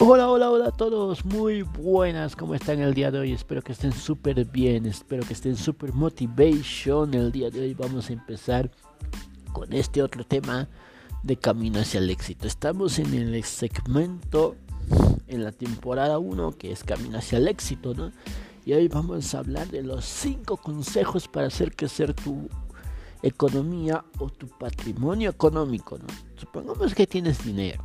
Hola, 0.00 0.30
hola, 0.30 0.48
hola 0.48 0.68
a 0.68 0.70
todos, 0.70 1.24
muy 1.24 1.62
buenas, 1.62 2.36
¿cómo 2.36 2.54
están 2.54 2.78
el 2.78 2.94
día 2.94 3.10
de 3.10 3.18
hoy? 3.18 3.32
Espero 3.32 3.62
que 3.62 3.72
estén 3.72 3.90
súper 3.90 4.44
bien, 4.44 4.86
espero 4.86 5.26
que 5.26 5.32
estén 5.32 5.56
súper 5.56 5.92
motivation. 5.92 7.12
El 7.14 7.32
día 7.32 7.50
de 7.50 7.62
hoy 7.62 7.74
vamos 7.74 8.08
a 8.08 8.12
empezar 8.12 8.70
con 9.52 9.72
este 9.72 10.00
otro 10.00 10.22
tema 10.22 10.68
de 11.24 11.36
camino 11.36 11.80
hacia 11.80 11.98
el 11.98 12.10
éxito. 12.10 12.46
Estamos 12.46 13.00
en 13.00 13.12
el 13.12 13.42
segmento, 13.42 14.54
en 15.26 15.42
la 15.42 15.50
temporada 15.50 16.20
1, 16.20 16.52
que 16.52 16.70
es 16.70 16.84
camino 16.84 17.18
hacia 17.18 17.38
el 17.38 17.48
éxito, 17.48 17.92
¿no? 17.92 18.12
Y 18.64 18.74
hoy 18.74 18.86
vamos 18.86 19.34
a 19.34 19.40
hablar 19.40 19.66
de 19.66 19.82
los 19.82 20.04
5 20.04 20.58
consejos 20.58 21.26
para 21.26 21.48
hacer 21.48 21.74
crecer 21.74 22.14
tu 22.14 22.48
economía 23.20 24.04
o 24.20 24.30
tu 24.30 24.46
patrimonio 24.46 25.30
económico, 25.30 25.98
¿no? 25.98 26.06
Supongamos 26.36 26.94
que 26.94 27.08
tienes 27.08 27.44
dinero 27.44 27.84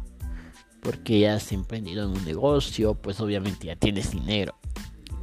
porque 0.83 1.19
ya 1.19 1.35
has 1.35 1.51
emprendido 1.51 2.03
en 2.03 2.11
un 2.11 2.25
negocio, 2.25 2.93
pues 2.93 3.19
obviamente 3.21 3.67
ya 3.67 3.75
tienes 3.75 4.11
dinero. 4.11 4.55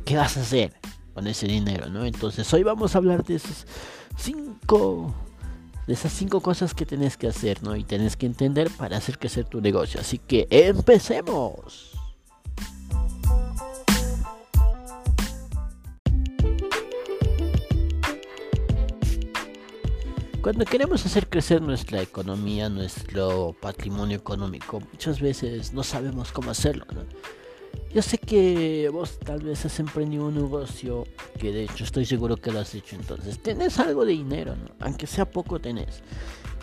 ¿Qué 0.04 0.16
vas 0.16 0.36
a 0.36 0.40
hacer 0.40 0.72
con 1.14 1.26
ese 1.26 1.46
dinero, 1.46 1.90
no? 1.90 2.04
Entonces 2.04 2.52
hoy 2.52 2.62
vamos 2.62 2.94
a 2.94 2.98
hablar 2.98 3.24
de 3.24 3.36
esos 3.36 3.66
cinco, 4.16 5.14
de 5.86 5.92
esas 5.92 6.12
cinco 6.12 6.40
cosas 6.40 6.74
que 6.74 6.86
tienes 6.86 7.16
que 7.16 7.28
hacer, 7.28 7.62
¿no? 7.62 7.76
Y 7.76 7.84
tienes 7.84 8.16
que 8.16 8.26
entender 8.26 8.70
para 8.70 8.96
hacer 8.96 9.18
crecer 9.18 9.44
tu 9.44 9.60
negocio. 9.60 10.00
Así 10.00 10.18
que 10.18 10.48
empecemos. 10.50 11.99
Cuando 20.42 20.64
queremos 20.64 21.04
hacer 21.04 21.28
crecer 21.28 21.60
nuestra 21.60 22.00
economía, 22.00 22.70
nuestro 22.70 23.54
patrimonio 23.60 24.16
económico, 24.16 24.80
muchas 24.80 25.20
veces 25.20 25.74
no 25.74 25.82
sabemos 25.82 26.32
cómo 26.32 26.50
hacerlo. 26.50 26.86
Yo 27.92 28.00
sé 28.00 28.16
que 28.16 28.88
vos 28.90 29.18
tal 29.18 29.42
vez 29.42 29.66
has 29.66 29.78
emprendido 29.80 30.24
un 30.28 30.36
negocio, 30.36 31.04
que 31.38 31.52
de 31.52 31.64
hecho 31.64 31.84
estoy 31.84 32.06
seguro 32.06 32.38
que 32.38 32.50
lo 32.52 32.60
has 32.60 32.74
hecho, 32.74 32.96
entonces 32.96 33.38
tenés 33.42 33.78
algo 33.78 34.06
de 34.06 34.12
dinero, 34.12 34.56
¿no? 34.56 34.70
aunque 34.80 35.06
sea 35.06 35.30
poco 35.30 35.60
tenés. 35.60 36.02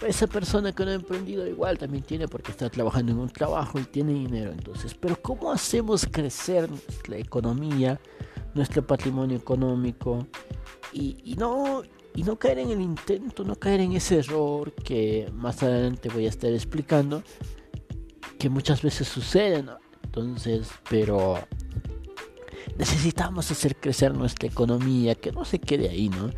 Esa 0.06 0.26
persona 0.26 0.72
que 0.74 0.84
no 0.84 0.90
ha 0.90 0.96
emprendido 0.96 1.46
igual 1.46 1.78
también 1.78 2.04
tiene 2.04 2.28
porque 2.28 2.52
está 2.52 2.72
trabajando 2.72 3.12
en 3.12 3.20
un 3.20 3.30
trabajo 3.30 3.80
y 3.80 3.84
tiene 3.84 4.12
dinero, 4.14 4.54
entonces, 4.54 4.96
pero 4.96 5.22
¿cómo 5.22 5.52
hacemos 5.52 6.08
crecer 6.12 6.68
nuestra 6.68 7.18
economía, 7.18 8.00
nuestro 8.56 8.86
patrimonio 8.88 9.38
económico? 9.38 10.26
Y, 10.94 11.18
y 11.24 11.36
no 11.36 11.84
y 12.18 12.24
no 12.24 12.36
caer 12.38 12.58
en 12.58 12.72
el 12.72 12.82
intento, 12.82 13.44
no 13.44 13.56
caer 13.56 13.80
en 13.80 13.94
ese 13.94 14.18
error 14.18 14.74
que 14.74 15.32
más 15.36 15.62
adelante 15.62 16.10
voy 16.10 16.26
a 16.26 16.30
estar 16.30 16.52
explicando, 16.52 17.22
que 18.40 18.50
muchas 18.50 18.82
veces 18.82 19.08
sucede, 19.08 19.64
Entonces, 20.04 20.68
pero 20.90 21.38
necesitamos 22.76 23.52
hacer 23.52 23.76
crecer 23.76 24.16
nuestra 24.16 24.48
economía, 24.48 25.14
que 25.14 25.32
no 25.32 25.46
se 25.46 25.60
quede 25.60 25.90
ahí, 25.90 26.10
¿no? 26.10 26.32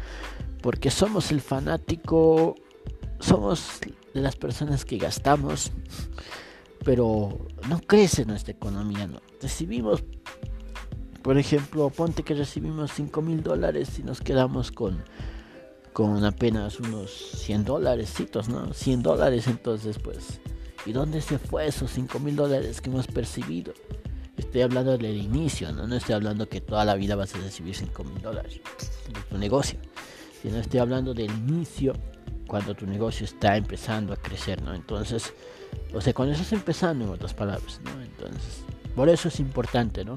Porque 0.61 0.91
somos 0.91 1.31
el 1.31 1.39
fanático, 1.39 2.55
somos 3.21 3.79
las 4.11 4.35
personas 4.35 4.83
que 4.83 4.97
gastamos, 4.97 5.71
pero 6.83 7.47
no 7.69 7.79
crece 7.79 8.25
nuestra 8.25 8.51
economía, 8.51 9.07
¿no? 9.07 9.21
Recibimos, 9.41 10.03
por 11.21 11.37
ejemplo, 11.37 11.89
ponte 11.89 12.23
que 12.23 12.33
recibimos 12.33 12.91
5 12.91 13.21
mil 13.21 13.43
dólares 13.43 13.97
y 13.97 14.03
nos 14.03 14.19
quedamos 14.19 14.73
con 14.73 15.01
con 15.93 16.23
apenas 16.23 16.79
unos 16.79 17.11
100 17.11 17.65
dólares, 17.65 18.13
¿no? 18.47 18.73
100 18.73 19.03
dólares 19.03 19.47
entonces 19.47 19.97
pues, 19.99 20.39
¿y 20.85 20.91
dónde 20.91 21.21
se 21.21 21.37
fue 21.37 21.67
esos 21.67 21.91
5 21.91 22.19
mil 22.19 22.35
dólares 22.35 22.81
que 22.81 22.89
hemos 22.89 23.07
percibido? 23.07 23.73
Estoy 24.37 24.61
hablando 24.61 24.97
del 24.97 25.17
inicio, 25.17 25.71
¿no? 25.73 25.85
No 25.85 25.95
estoy 25.95 26.15
hablando 26.15 26.47
que 26.47 26.61
toda 26.61 26.85
la 26.85 26.95
vida 26.95 27.15
vas 27.15 27.35
a 27.35 27.39
recibir 27.39 27.75
5 27.75 28.03
mil 28.05 28.21
dólares 28.21 28.61
de 29.07 29.21
tu 29.29 29.37
negocio, 29.37 29.79
sino 30.41 30.57
estoy 30.57 30.79
hablando 30.79 31.13
del 31.13 31.31
inicio 31.31 31.93
cuando 32.47 32.73
tu 32.73 32.87
negocio 32.87 33.25
está 33.25 33.57
empezando 33.57 34.13
a 34.13 34.17
crecer, 34.17 34.61
¿no? 34.61 34.73
Entonces, 34.73 35.33
o 35.93 36.01
sea, 36.01 36.13
cuando 36.13 36.33
estás 36.33 36.53
empezando 36.53 37.05
en 37.05 37.11
otras 37.11 37.33
palabras, 37.33 37.79
¿no? 37.83 38.01
Entonces, 38.01 38.63
por 38.95 39.09
eso 39.09 39.27
es 39.27 39.39
importante, 39.39 40.03
¿no? 40.03 40.15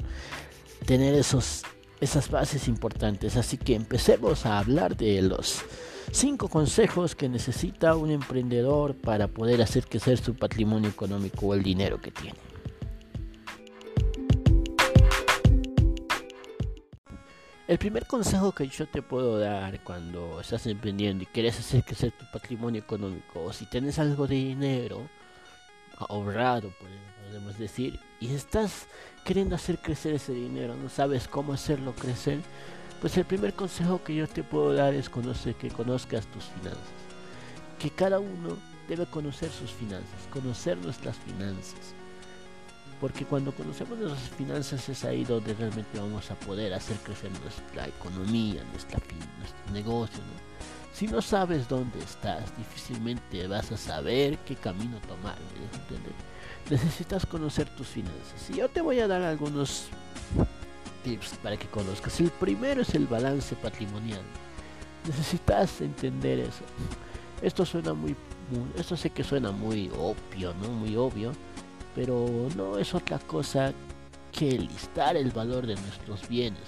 Tener 0.87 1.15
esos 1.15 1.63
esas 2.03 2.29
bases 2.31 2.67
importantes. 2.67 3.37
Así 3.37 3.57
que 3.57 3.77
empecemos 3.77 4.45
a 4.45 4.59
hablar 4.59 4.97
de 4.97 5.23
los 5.23 5.63
cinco 6.11 6.49
consejos 6.49 7.15
que 7.15 7.29
necesita 7.29 7.95
un 7.95 8.11
emprendedor 8.11 8.97
para 8.97 9.29
poder 9.29 9.63
hacer 9.63 9.87
crecer 9.87 10.19
su 10.19 10.35
patrimonio 10.35 10.91
económico 10.91 11.47
o 11.47 11.55
el 11.55 11.63
dinero 11.63 12.01
que 12.01 12.11
tiene. 12.11 12.39
El 17.69 17.79
primer 17.79 18.07
consejo 18.07 18.53
que 18.53 18.67
yo 18.67 18.87
te 18.87 19.01
puedo 19.01 19.39
dar 19.39 19.83
cuando 19.85 20.41
estás 20.41 20.67
emprendiendo 20.67 21.23
y 21.23 21.27
quieres 21.27 21.59
hacer 21.59 21.85
crecer 21.85 22.13
tu 22.13 22.25
patrimonio 22.33 22.83
económico 22.83 23.45
o 23.45 23.53
si 23.53 23.65
tienes 23.67 24.01
algo 24.01 24.27
de 24.27 24.35
dinero 24.35 25.09
ahorrado, 25.97 26.73
podemos 27.25 27.57
decir, 27.59 27.99
y 28.21 28.35
estás 28.35 28.89
queriendo 29.25 29.55
hacer 29.55 29.79
crecer 29.79 30.15
ese 30.15 30.33
dinero, 30.33 30.75
no 30.77 30.89
sabes 30.89 31.29
cómo 31.29 31.53
hacerlo 31.53 31.95
crecer, 31.95 32.41
pues 33.01 33.17
el 33.17 33.25
primer 33.25 33.55
consejo 33.55 34.03
que 34.03 34.15
yo 34.15 34.29
te 34.29 34.43
puedo 34.43 34.73
dar 34.75 34.95
es 34.95 35.09
que 35.09 35.69
conozcas 35.71 36.27
tus 36.27 36.45
finanzas. 36.45 36.83
Que 37.79 37.91
cada 37.91 38.21
uno 38.21 38.57
debe 38.89 39.07
conocer 39.07 39.51
sus 39.51 39.73
finanzas, 39.73 40.29
conocer 40.31 40.79
nuestras 40.79 41.17
finanzas. 41.17 41.95
Porque 43.01 43.25
cuando 43.25 43.53
conocemos 43.53 43.99
nuestras 43.99 44.31
finanzas 44.31 44.89
es 44.89 45.05
ahí 45.05 45.25
donde 45.25 45.55
realmente 45.55 45.99
vamos 45.99 46.31
a 46.31 46.37
poder 46.37 46.73
hacer 46.75 46.97
crecer 46.99 47.33
nuestra 47.43 47.89
economía, 47.89 48.63
nuestra, 48.71 49.01
nuestro 49.39 49.73
negocio. 49.73 50.23
Si 50.93 51.07
no 51.07 51.23
sabes 51.23 51.69
dónde 51.69 51.99
estás, 52.01 52.57
difícilmente 52.57 53.47
vas 53.49 53.73
a 53.73 53.77
saber 53.77 54.39
qué 54.39 54.55
camino 54.57 54.99
tomar. 55.09 55.37
¿entendés? 55.73 56.13
necesitas 56.71 57.27
conocer 57.27 57.69
tus 57.77 57.89
finanzas. 57.89 58.51
Y 58.51 58.57
yo 58.57 58.69
te 58.69 58.81
voy 58.81 59.01
a 59.01 59.09
dar 59.09 59.23
algunos 59.23 59.87
tips 61.05 61.39
para 61.43 61.57
que 61.57 61.67
conozcas. 61.69 62.21
El 62.21 62.31
primero 62.31 62.83
es 62.83 62.95
el 62.95 63.07
balance 63.07 63.55
patrimonial. 63.57 64.23
Necesitas 65.07 65.81
entender 65.81 66.41
eso. 66.41 66.65
Esto 67.41 67.67
suena 67.67 67.93
muy, 67.93 68.15
esto 68.77 68.97
sé 68.97 69.11
que 69.11 69.25
suena 69.25 69.51
muy 69.51 69.91
obvio, 69.99 70.55
¿no? 70.63 70.69
Muy 70.69 70.97
obvio, 70.97 71.33
pero 71.95 72.49
no 72.57 72.79
es 72.79 72.95
otra 72.95 73.19
cosa 73.19 73.73
que 74.31 74.53
listar 74.53 75.17
el 75.17 75.31
valor 75.31 75.67
de 75.67 75.75
nuestros 75.75 76.29
bienes. 76.29 76.63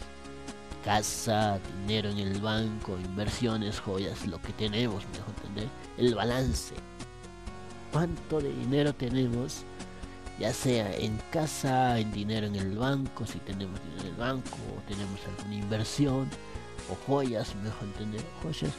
Casa, 0.84 1.58
dinero 1.80 2.10
en 2.10 2.18
el 2.18 2.40
banco, 2.40 2.98
inversiones, 2.98 3.80
joyas, 3.80 4.26
lo 4.26 4.40
que 4.42 4.52
tenemos, 4.52 5.04
mejor 5.12 5.34
entender. 5.36 5.68
El 5.96 6.14
balance. 6.14 6.74
¿Cuánto 7.92 8.40
de 8.40 8.52
dinero 8.52 8.92
tenemos? 8.94 9.64
ya 10.38 10.52
sea 10.52 10.92
en 10.96 11.20
casa, 11.30 11.98
en 11.98 12.12
dinero 12.12 12.46
en 12.46 12.56
el 12.56 12.76
banco, 12.76 13.24
si 13.26 13.38
tenemos 13.40 13.80
dinero 13.82 14.02
en 14.02 14.06
el 14.08 14.14
banco, 14.14 14.56
o 14.76 14.80
tenemos 14.88 15.20
alguna 15.26 15.54
inversión, 15.54 16.28
o 16.90 16.96
joyas, 17.06 17.54
mejor 17.62 17.84
entender, 17.84 18.22
joyas, 18.42 18.72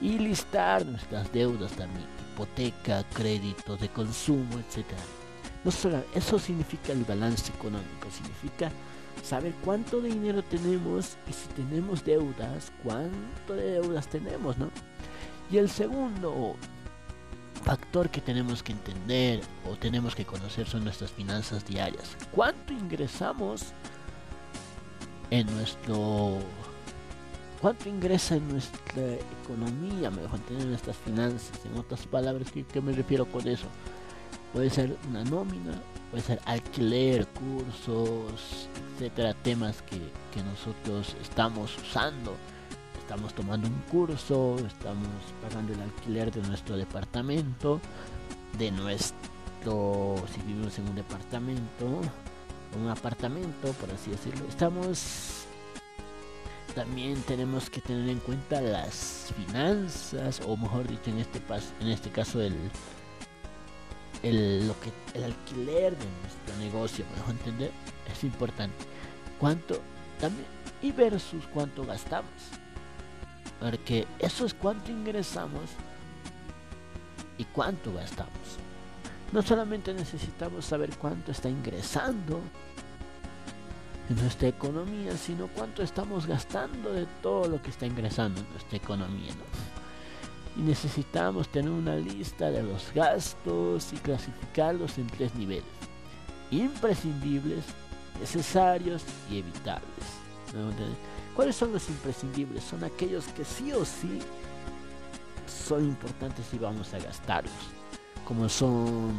y 0.00 0.18
listar 0.18 0.84
nuestras 0.84 1.32
deudas 1.32 1.72
también, 1.72 2.06
hipoteca, 2.32 3.04
créditos 3.14 3.80
de 3.80 3.88
consumo, 3.88 4.58
etc. 4.58 4.86
No 5.64 5.70
solo, 5.70 6.04
eso 6.14 6.38
significa 6.38 6.92
el 6.92 7.04
balance 7.04 7.50
económico, 7.52 8.10
significa 8.10 8.70
saber 9.22 9.54
cuánto 9.64 10.00
dinero 10.00 10.42
tenemos 10.42 11.16
y 11.28 11.32
si 11.32 11.48
tenemos 11.48 12.04
deudas, 12.04 12.72
cuánto 12.82 13.54
de 13.54 13.72
deudas 13.72 14.08
tenemos, 14.08 14.56
¿no? 14.58 14.70
Y 15.50 15.58
el 15.58 15.68
segundo 15.68 16.56
factor 17.64 18.08
que 18.08 18.20
tenemos 18.20 18.62
que 18.62 18.72
entender 18.72 19.40
o 19.70 19.76
tenemos 19.76 20.14
que 20.14 20.24
conocer 20.24 20.66
son 20.66 20.84
nuestras 20.84 21.10
finanzas 21.10 21.66
diarias. 21.66 22.16
¿Cuánto 22.32 22.72
ingresamos 22.72 23.72
en 25.30 25.46
nuestro... 25.54 26.38
¿Cuánto 27.60 27.88
ingresa 27.88 28.36
en 28.36 28.48
nuestra 28.48 29.02
economía? 29.42 30.10
Mejor 30.10 30.38
tener 30.40 30.66
nuestras 30.66 30.96
finanzas. 30.96 31.50
En 31.64 31.76
otras 31.76 32.06
palabras, 32.06 32.52
¿qué, 32.52 32.64
¿qué 32.64 32.80
me 32.80 32.92
refiero 32.92 33.26
con 33.26 33.46
eso? 33.48 33.66
Puede 34.52 34.70
ser 34.70 34.96
una 35.10 35.24
nómina, 35.24 35.72
puede 36.10 36.22
ser 36.22 36.40
alquiler, 36.44 37.26
cursos, 37.28 38.68
etcétera, 38.94 39.34
temas 39.34 39.82
que, 39.82 39.98
que 40.32 40.42
nosotros 40.42 41.16
estamos 41.20 41.76
usando. 41.78 42.34
Estamos 42.98 43.32
tomando 43.34 43.68
un 43.68 43.80
curso, 43.90 44.56
estamos 44.66 45.08
pagando 45.42 45.72
el 45.72 45.80
alquiler 45.80 46.30
de 46.30 46.42
nuestro 46.42 46.76
departamento, 46.76 47.80
de 48.58 48.70
nuestro, 48.70 50.16
si 50.34 50.42
vivimos 50.42 50.78
en 50.78 50.88
un 50.88 50.94
departamento, 50.94 52.02
un 52.78 52.88
apartamento, 52.88 53.72
por 53.80 53.90
así 53.90 54.10
decirlo, 54.10 54.46
estamos, 54.46 55.46
también 56.74 57.14
tenemos 57.22 57.70
que 57.70 57.80
tener 57.80 58.10
en 58.10 58.18
cuenta 58.18 58.60
las 58.60 59.32
finanzas, 59.34 60.42
o 60.46 60.54
mejor 60.58 60.86
dicho, 60.86 61.08
en 61.08 61.18
este, 61.18 61.40
en 61.80 61.88
este 61.88 62.10
caso 62.10 62.42
el, 62.42 62.54
el, 64.22 64.66
lo 64.66 64.78
que, 64.80 64.92
el 65.14 65.24
alquiler 65.24 65.96
de 65.96 66.06
nuestro 66.22 66.56
negocio, 66.58 67.04
¿me 67.26 67.32
entender? 67.32 67.70
Es 68.12 68.24
importante. 68.24 68.84
¿Cuánto? 69.38 69.80
También, 70.20 70.46
y 70.82 70.92
versus 70.92 71.44
cuánto 71.52 71.84
gastamos. 71.84 72.30
Porque 73.60 74.06
eso 74.18 74.46
es 74.46 74.54
cuánto 74.54 74.90
ingresamos 74.90 75.70
y 77.38 77.44
cuánto 77.44 77.92
gastamos. 77.92 78.32
No 79.32 79.42
solamente 79.42 79.92
necesitamos 79.92 80.64
saber 80.64 80.90
cuánto 80.96 81.32
está 81.32 81.48
ingresando 81.48 82.40
en 84.08 84.16
nuestra 84.16 84.48
economía, 84.48 85.16
sino 85.16 85.48
cuánto 85.48 85.82
estamos 85.82 86.26
gastando 86.26 86.92
de 86.92 87.06
todo 87.22 87.46
lo 87.46 87.60
que 87.60 87.70
está 87.70 87.84
ingresando 87.86 88.40
en 88.40 88.50
nuestra 88.50 88.76
economía. 88.78 89.32
Y 90.58 90.62
necesitamos 90.62 91.48
tener 91.48 91.70
una 91.70 91.96
lista 91.96 92.50
de 92.50 92.62
los 92.62 92.92
gastos 92.92 93.92
y 93.92 93.96
clasificarlos 93.96 94.98
en 94.98 95.06
tres 95.06 95.34
niveles. 95.34 95.64
Imprescindibles, 96.50 97.64
necesarios 98.20 99.04
y 99.30 99.38
evitables. 99.38 100.18
¿Cuáles 101.36 101.54
son 101.54 101.72
los 101.72 101.88
imprescindibles? 101.88 102.64
Son 102.64 102.82
aquellos 102.82 103.26
que 103.28 103.44
sí 103.44 103.72
o 103.72 103.84
sí 103.84 104.18
son 105.46 105.84
importantes 105.84 106.46
y 106.52 106.58
vamos 106.58 106.92
a 106.92 106.98
gastarlos. 106.98 107.52
Como 108.26 108.48
son 108.48 109.14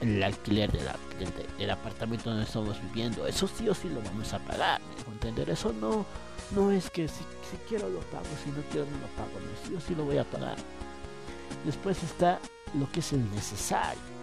el 0.00 0.22
alquiler 0.22 0.70
del, 0.72 1.70
apartamento 1.70 2.30
donde 2.30 2.44
estamos 2.44 2.80
viviendo. 2.82 3.26
Eso 3.26 3.48
sí 3.48 3.68
o 3.68 3.74
sí 3.74 3.88
lo 3.88 4.00
vamos 4.02 4.32
a 4.32 4.38
pagar. 4.38 4.80
entender? 5.12 5.50
Eso 5.50 5.72
no, 5.72 6.06
no 6.50 6.70
es 6.70 6.90
que 6.90 7.08
si, 7.08 7.24
quiero 7.68 7.88
lo 7.88 8.00
pago, 8.00 8.24
si 8.44 8.50
no 8.50 8.62
quiero 8.70 8.86
no 8.86 8.98
lo 8.98 9.06
pago. 9.08 9.40
No, 9.40 9.68
sí 9.68 9.74
o 9.74 9.80
sí 9.80 9.94
lo 9.94 10.04
voy 10.04 10.18
a 10.18 10.24
pagar. 10.24 10.56
Después 11.64 12.02
está 12.02 12.38
lo 12.78 12.90
que 12.90 13.00
es 13.00 13.12
el 13.12 13.30
necesario. 13.32 14.18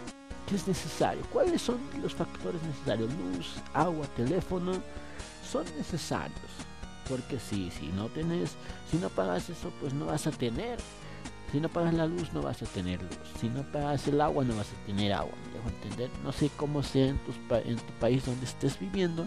¿Qué 0.48 0.56
es 0.56 0.68
necesario? 0.68 1.24
¿Cuáles 1.32 1.62
son 1.62 1.80
los 2.02 2.14
factores 2.14 2.62
necesarios? 2.62 3.10
Luz, 3.14 3.56
agua, 3.74 4.06
teléfono. 4.16 4.74
Son 5.50 5.66
necesarios. 5.78 6.40
Porque 7.10 7.40
si, 7.40 7.72
si 7.72 7.88
no 7.88 8.10
tenés, 8.10 8.52
si 8.90 8.98
no 8.98 9.10
pagas 9.10 9.50
eso, 9.50 9.72
pues 9.80 9.94
no 9.94 10.06
vas 10.06 10.28
a 10.28 10.32
tener. 10.32 10.80
Si 11.56 11.62
no 11.62 11.70
pagas 11.70 11.94
la 11.94 12.06
luz, 12.06 12.34
no 12.34 12.42
vas 12.42 12.62
a 12.62 12.66
tener 12.66 13.02
luz. 13.02 13.18
Si 13.40 13.48
no 13.48 13.64
pagas 13.72 14.06
el 14.10 14.20
agua, 14.20 14.44
no 14.44 14.58
vas 14.58 14.68
a 14.74 14.86
tener 14.86 15.14
agua. 15.14 15.32
¿Me 15.48 15.54
dejo 15.54 15.70
entender? 15.70 16.10
No 16.22 16.34
sé 16.34 16.52
cómo 16.58 16.84
sea 16.84 17.08
en, 17.08 17.20
en 17.64 17.78
tu 17.78 17.94
país 17.94 18.26
donde 18.26 18.44
estés 18.44 18.78
viviendo, 18.78 19.26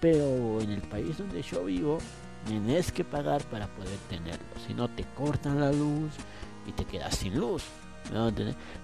pero 0.00 0.60
en 0.60 0.70
el 0.70 0.82
país 0.82 1.18
donde 1.18 1.42
yo 1.42 1.64
vivo, 1.64 1.98
tienes 2.46 2.92
que 2.92 3.02
pagar 3.02 3.42
para 3.46 3.66
poder 3.66 3.98
tenerlo. 4.08 4.46
Si 4.68 4.72
no, 4.72 4.86
te 4.86 5.02
cortan 5.16 5.58
la 5.58 5.72
luz 5.72 6.12
y 6.64 6.70
te 6.70 6.84
quedas 6.84 7.16
sin 7.16 7.36
luz. 7.36 7.64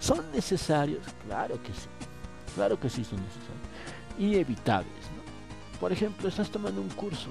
¿Son 0.00 0.32
necesarios? 0.32 1.06
Claro 1.28 1.62
que 1.62 1.72
sí. 1.72 1.88
Claro 2.56 2.80
que 2.80 2.90
sí 2.90 3.04
son 3.04 3.20
necesarios. 3.22 4.18
Y 4.18 4.34
evitables. 4.34 4.90
Por 5.78 5.92
ejemplo, 5.92 6.28
estás 6.28 6.50
tomando 6.50 6.80
un 6.80 6.88
curso. 6.88 7.28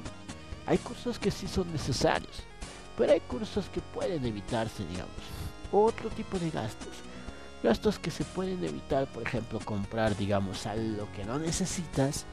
Hay 0.66 0.78
cursos 0.78 1.20
que 1.20 1.32
sí 1.32 1.50
son 1.50 1.70
necesarios 1.74 2.44
pero 2.98 3.14
hay 3.14 3.20
cursos 3.22 3.66
que 3.70 3.82
pueden 3.82 4.26
evitarse, 4.26 4.86
digamos. 4.86 5.16
Otro 5.72 6.10
tipo 6.10 6.38
de 6.38 6.50
gastos. 6.50 6.94
Gastos 7.64 7.98
que 7.98 8.12
se 8.12 8.24
pueden 8.26 8.64
evitar, 8.64 9.08
por 9.08 9.24
ejemplo, 9.24 9.60
comprar, 9.60 10.16
digamos, 10.18 10.66
algo 10.66 11.08
que 11.16 11.24
no 11.24 11.40
necesitas. 11.40 12.26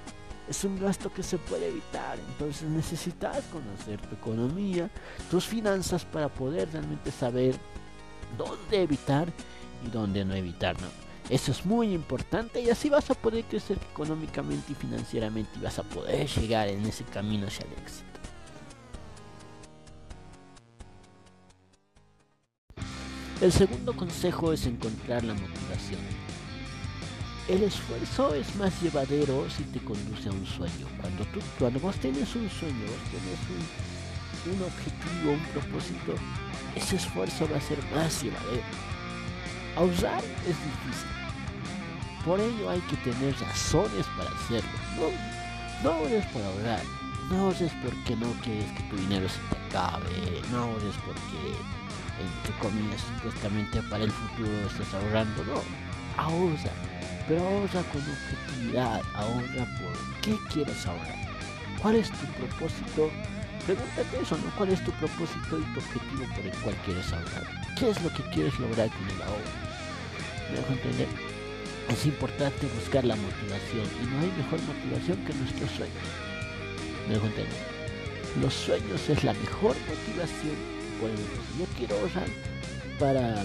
Es 0.49 0.65
un 0.65 0.79
gasto 0.79 1.13
que 1.13 1.23
se 1.23 1.39
puede 1.39 1.69
evitar. 1.69 2.19
Entonces 2.19 2.69
necesitas 2.69 3.45
conocer 3.53 4.01
tu 4.01 4.17
economía, 4.17 4.91
tus 5.31 5.47
finanzas 5.47 6.05
para 6.05 6.29
poder 6.29 6.73
realmente 6.73 7.13
saber 7.13 7.55
dónde 8.37 8.83
evitar 8.83 9.33
y 9.87 9.91
dónde 9.91 10.25
no 10.25 10.35
evitar. 10.35 10.77
Eso 11.29 11.53
es 11.53 11.65
muy 11.65 11.95
importante 11.95 12.61
y 12.61 12.71
así 12.71 12.91
vas 12.91 13.09
a 13.09 13.15
poder 13.15 13.45
crecer 13.45 13.79
económicamente 13.93 14.73
y 14.73 14.75
financieramente 14.75 15.51
y 15.57 15.63
vas 15.63 15.79
a 15.79 15.85
poder 15.85 16.27
llegar 16.29 16.69
en 16.69 16.85
ese 16.85 17.05
camino 17.05 17.47
hacia 17.47 17.67
el 17.67 17.73
éxito. 17.75 18.10
El 23.41 23.51
segundo 23.51 23.97
consejo 23.97 24.53
es 24.53 24.67
encontrar 24.67 25.25
la 25.25 25.33
motivación. 25.33 26.01
El 27.49 27.63
esfuerzo 27.63 28.35
es 28.35 28.55
más 28.57 28.83
llevadero 28.83 29.49
si 29.49 29.63
te 29.65 29.79
conduce 29.79 30.29
a 30.29 30.33
un 30.33 30.45
sueño. 30.45 30.87
Cuando, 31.01 31.25
tú, 31.25 31.41
cuando 31.59 31.81
vos 31.81 31.97
tienes 31.97 32.37
un 32.37 32.51
sueño, 32.51 32.85
tienes 33.11 33.41
un, 34.45 34.63
objetivo, 34.63 35.33
un 35.33 35.45
propósito, 35.55 36.15
ese 36.77 36.97
esfuerzo 36.97 37.49
va 37.51 37.57
a 37.57 37.61
ser 37.63 37.79
más 37.95 38.23
llevadero. 38.23 38.63
Ahorrar 39.75 40.23
es 40.43 40.57
difícil. 40.61 41.09
Por 42.27 42.41
ello 42.41 42.69
hay 42.69 42.81
que 42.81 42.97
tener 42.99 43.35
razones 43.41 44.05
para 44.19 44.31
hacerlo. 44.33 44.71
No, 44.97 45.83
no 45.83 45.97
ahorres 45.97 46.27
por 46.27 46.43
ahorrar. 46.43 46.83
No 47.31 47.39
ahorres 47.47 47.73
porque 47.83 48.17
no 48.17 48.31
quieres 48.43 48.71
que 48.73 48.83
tu 48.91 48.97
dinero 48.97 49.27
se 49.31 49.41
te 49.49 49.79
acabe. 49.79 50.43
No 50.53 50.59
ahorres 50.59 50.95
porque 51.07 51.80
entre 52.21 52.53
comillas, 52.61 53.01
supuestamente 53.01 53.83
para 53.85 54.05
el 54.05 54.11
futuro 54.11 54.67
estás 54.67 54.95
ahorrando, 54.95 55.45
no, 55.45 55.63
ahorra, 56.17 56.73
pero 57.27 57.43
ahorra 57.43 57.83
con 57.91 58.03
objetividad, 58.03 59.03
ahorra 59.15 59.65
por 59.81 60.21
qué 60.21 60.37
quieres 60.53 60.87
ahorrar, 60.87 61.17
cuál 61.81 61.97
es 61.97 62.11
tu 62.11 62.27
propósito, 62.27 63.11
pregúntate 63.67 64.23
eso, 64.23 64.37
¿no? 64.37 64.51
¿Cuál 64.57 64.71
es 64.71 64.85
tu 64.85 64.93
propósito 64.93 65.59
y 65.59 65.65
tu 65.73 65.81
objetivo 65.81 66.25
por 66.35 66.47
el 66.47 66.57
cual 66.63 66.77
quieres 66.85 67.13
ahorrar? 67.13 67.47
¿Qué 67.79 67.91
es 67.91 68.03
lo 68.03 68.11
que 68.13 68.23
quieres 68.31 68.59
lograr 68.59 68.89
con 68.91 69.09
el 69.09 69.23
ahorro? 69.23 69.53
¿Me 70.51 70.57
dejo 70.57 70.73
entender? 70.73 71.09
Es 71.89 72.07
importante 72.07 72.67
buscar 72.79 73.05
la 73.05 73.17
motivación 73.17 73.87
y 74.03 74.07
no 74.07 74.21
hay 74.21 74.33
mejor 74.37 74.61
motivación 74.63 75.17
que 75.25 75.35
nuestros 75.35 75.71
sueños. 75.71 76.07
¿Me 77.09 77.15
dejo 77.15 77.27
entender? 77.27 77.81
Los 78.41 78.55
sueños 78.55 79.09
es 79.09 79.25
la 79.25 79.33
mejor 79.35 79.75
motivación 79.89 80.80
yo 81.09 81.67
quiero 81.77 81.97
ahorrar 81.97 82.29
para, 82.99 83.45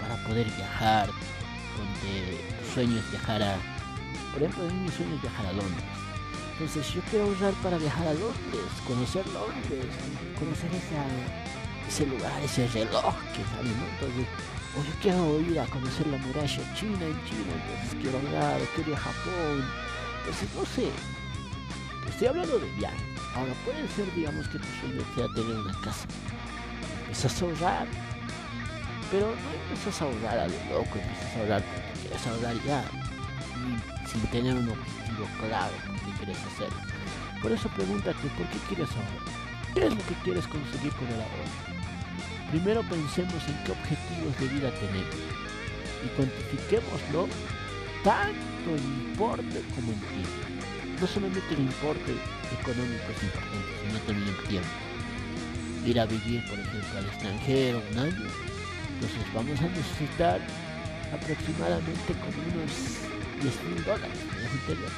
para 0.00 0.26
poder 0.26 0.46
viajar, 0.56 1.08
donde 1.76 2.40
tu 2.58 2.74
sueño 2.74 2.98
es 2.98 3.10
viajar 3.10 3.42
a, 3.42 3.56
por 4.32 4.42
ejemplo, 4.42 4.64
mi 4.64 4.88
sueño 4.90 5.14
es 5.16 5.22
viajar 5.22 5.46
a 5.46 5.52
Londres. 5.52 5.84
Entonces 6.52 6.94
yo 6.94 7.00
quiero 7.10 7.26
ahorrar 7.26 7.52
para 7.62 7.78
viajar 7.78 8.08
a 8.08 8.14
Londres, 8.14 8.68
conocer 8.86 9.26
Londres, 9.28 9.92
conocer 10.38 10.70
ese 11.86 12.06
lugar, 12.06 12.42
ese 12.42 12.66
reloj 12.68 13.14
que 13.34 13.44
sale, 13.44 13.70
¿no? 13.70 13.86
Entonces, 13.92 14.26
o 14.74 14.82
yo 14.82 14.92
quiero 15.00 15.40
ir 15.40 15.60
a 15.60 15.66
conocer 15.66 16.06
la 16.06 16.18
muralla 16.18 16.74
china 16.74 17.04
en 17.04 17.24
China, 17.24 17.52
entonces 17.54 17.96
quiero 18.00 18.18
ahorrar, 18.18 18.60
quiero 18.74 18.90
ir 18.90 18.96
a 18.96 19.00
Japón. 19.00 19.64
Entonces, 20.20 20.48
no 20.56 20.64
sé, 20.66 20.88
estoy 22.08 22.26
hablando 22.28 22.58
de 22.58 22.70
viaje. 22.72 23.04
Ahora 23.34 23.52
puede 23.66 23.86
ser, 23.88 24.12
digamos, 24.14 24.48
que 24.48 24.58
tu 24.58 24.66
sueño 24.80 25.02
sea 25.14 25.26
tener 25.34 25.56
una 25.58 25.80
casa 25.82 26.06
empiezas 27.06 27.40
a 27.40 27.44
ahorrar. 27.44 27.86
Pero 29.10 29.26
no 29.26 29.52
empiezas 29.62 30.02
a 30.02 30.04
ahorrar 30.04 30.38
a 30.38 30.48
lo 30.48 30.58
loco, 30.70 30.98
empiezas 30.98 31.36
a 31.36 31.40
ahorrar 31.40 31.62
porque 31.62 32.00
quieres 32.02 32.26
ahorrar 32.26 32.56
ya, 32.66 32.84
sin 34.10 34.20
tener 34.32 34.54
un 34.54 34.68
objetivo 34.68 35.26
claro 35.38 35.74
que 36.04 36.12
quieres 36.18 36.38
hacer. 36.42 36.68
Por 37.40 37.52
eso 37.52 37.68
pregúntate, 37.68 38.28
¿por 38.34 38.46
qué 38.48 38.58
quieres 38.68 38.90
ahorrar? 38.90 39.36
¿Qué 39.74 39.86
es 39.86 39.94
lo 39.94 40.02
que 40.06 40.14
quieres 40.24 40.46
conseguir 40.48 40.92
con 40.94 41.06
el 41.06 41.20
ahorro? 41.20 41.46
Primero 42.50 42.82
pensemos 42.82 43.42
en 43.46 43.56
qué 43.64 43.72
objetivos 43.72 44.38
de 44.40 44.46
vida 44.48 44.70
tenemos 44.74 45.14
y 46.04 46.08
cuantifiquémoslo 46.16 47.28
tanto 48.02 48.68
en 48.70 48.84
importe 49.10 49.62
como 49.74 49.92
en 49.92 50.00
tiempo. 50.00 51.00
No 51.00 51.06
solamente 51.06 51.54
el 51.54 51.60
importe 51.60 52.12
económico 52.58 53.06
es 53.14 53.22
importante, 53.22 53.70
sino 53.86 53.98
también 54.00 54.28
el 54.28 54.48
tiempo 54.48 54.85
ir 55.86 56.00
a 56.00 56.06
vivir, 56.06 56.44
por 56.48 56.58
ejemplo, 56.58 56.98
al 56.98 57.06
extranjero 57.06 57.82
un 57.92 57.98
año, 57.98 58.26
entonces 58.94 59.34
vamos 59.34 59.60
a 59.60 59.68
necesitar 59.68 60.40
aproximadamente 61.12 62.12
como 62.12 62.36
unos 62.52 62.72
10 63.40 63.64
mil 63.64 63.84
dólares 63.84 64.18
en 64.36 64.58
interior. 64.58 64.90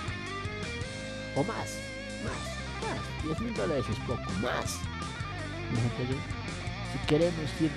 O 1.36 1.44
más, 1.44 1.78
más, 2.24 2.40
más. 2.82 3.24
10 3.24 3.40
mil 3.40 3.54
dólares 3.54 3.84
es 3.90 3.98
poco, 4.06 4.30
más. 4.40 4.78
Si 6.92 7.06
queremos 7.06 7.60
ir 7.60 7.70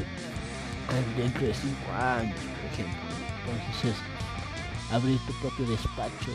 dentro 1.17 1.45
de 1.45 1.53
5 1.53 1.93
años, 1.93 2.39
por 2.39 2.71
ejemplo, 2.71 3.01
entonces 3.45 3.91
es 3.91 4.93
abrir 4.93 5.19
tu 5.27 5.33
propio 5.41 5.67
despacho, 5.67 6.31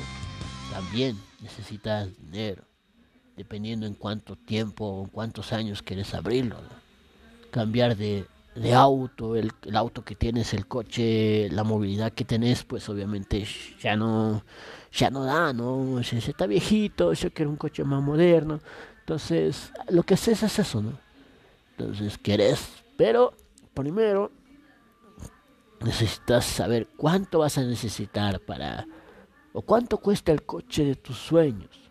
también 0.70 1.18
necesitas 1.40 2.08
dinero 2.18 2.75
dependiendo 3.36 3.86
en 3.86 3.94
cuánto 3.94 4.36
tiempo 4.36 4.84
o 4.84 5.08
cuántos 5.08 5.52
años 5.52 5.82
quieres 5.82 6.14
abrirlo. 6.14 6.56
Cambiar 7.50 7.96
de, 7.96 8.26
auto, 8.74 9.36
el, 9.36 9.52
auto 9.74 10.04
que 10.04 10.14
tienes, 10.14 10.54
el 10.54 10.66
coche, 10.66 11.48
la 11.50 11.64
movilidad 11.64 12.12
que 12.12 12.24
tenés, 12.24 12.64
pues 12.64 12.88
obviamente 12.88 13.46
ya 13.80 13.96
no, 13.96 14.42
ya 14.92 15.10
no 15.10 15.24
da, 15.24 15.52
¿no? 15.52 16.02
Se, 16.02 16.18
está 16.18 16.46
viejito, 16.46 17.12
yo 17.12 17.32
quiero 17.32 17.50
un 17.50 17.56
coche 17.56 17.84
más 17.84 18.02
moderno. 18.02 18.60
Entonces, 19.00 19.72
lo 19.88 20.02
que 20.02 20.14
haces 20.14 20.42
es 20.42 20.58
eso, 20.58 20.82
¿no? 20.82 20.92
Entonces, 21.76 22.18
querés, 22.18 22.68
pero 22.96 23.34
primero 23.74 24.32
necesitas 25.84 26.46
saber 26.46 26.88
cuánto 26.96 27.40
vas 27.40 27.58
a 27.58 27.62
necesitar 27.62 28.40
para 28.40 28.86
o 29.52 29.62
cuánto 29.62 29.98
cuesta 29.98 30.32
el 30.32 30.42
coche 30.42 30.84
de 30.84 30.96
tus 30.96 31.16
sueños, 31.16 31.85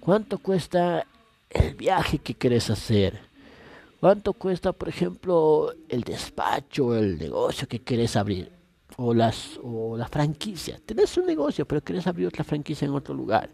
cuánto 0.00 0.38
cuesta 0.38 1.06
el 1.50 1.74
viaje 1.74 2.18
que 2.18 2.34
quieres 2.34 2.70
hacer, 2.70 3.20
cuánto 4.00 4.32
cuesta, 4.32 4.72
por 4.72 4.88
ejemplo, 4.88 5.72
el 5.88 6.02
despacho, 6.02 6.96
el 6.96 7.18
negocio 7.18 7.68
que 7.68 7.80
quieres 7.80 8.16
abrir 8.16 8.50
o 8.96 9.14
las 9.14 9.58
o 9.62 9.96
la 9.96 10.08
franquicia. 10.08 10.80
Tienes 10.84 11.16
un 11.16 11.26
negocio, 11.26 11.66
pero 11.66 11.82
quieres 11.82 12.06
abrir 12.06 12.26
otra 12.26 12.44
franquicia 12.44 12.86
en 12.86 12.94
otro 12.94 13.14
lugar. 13.14 13.50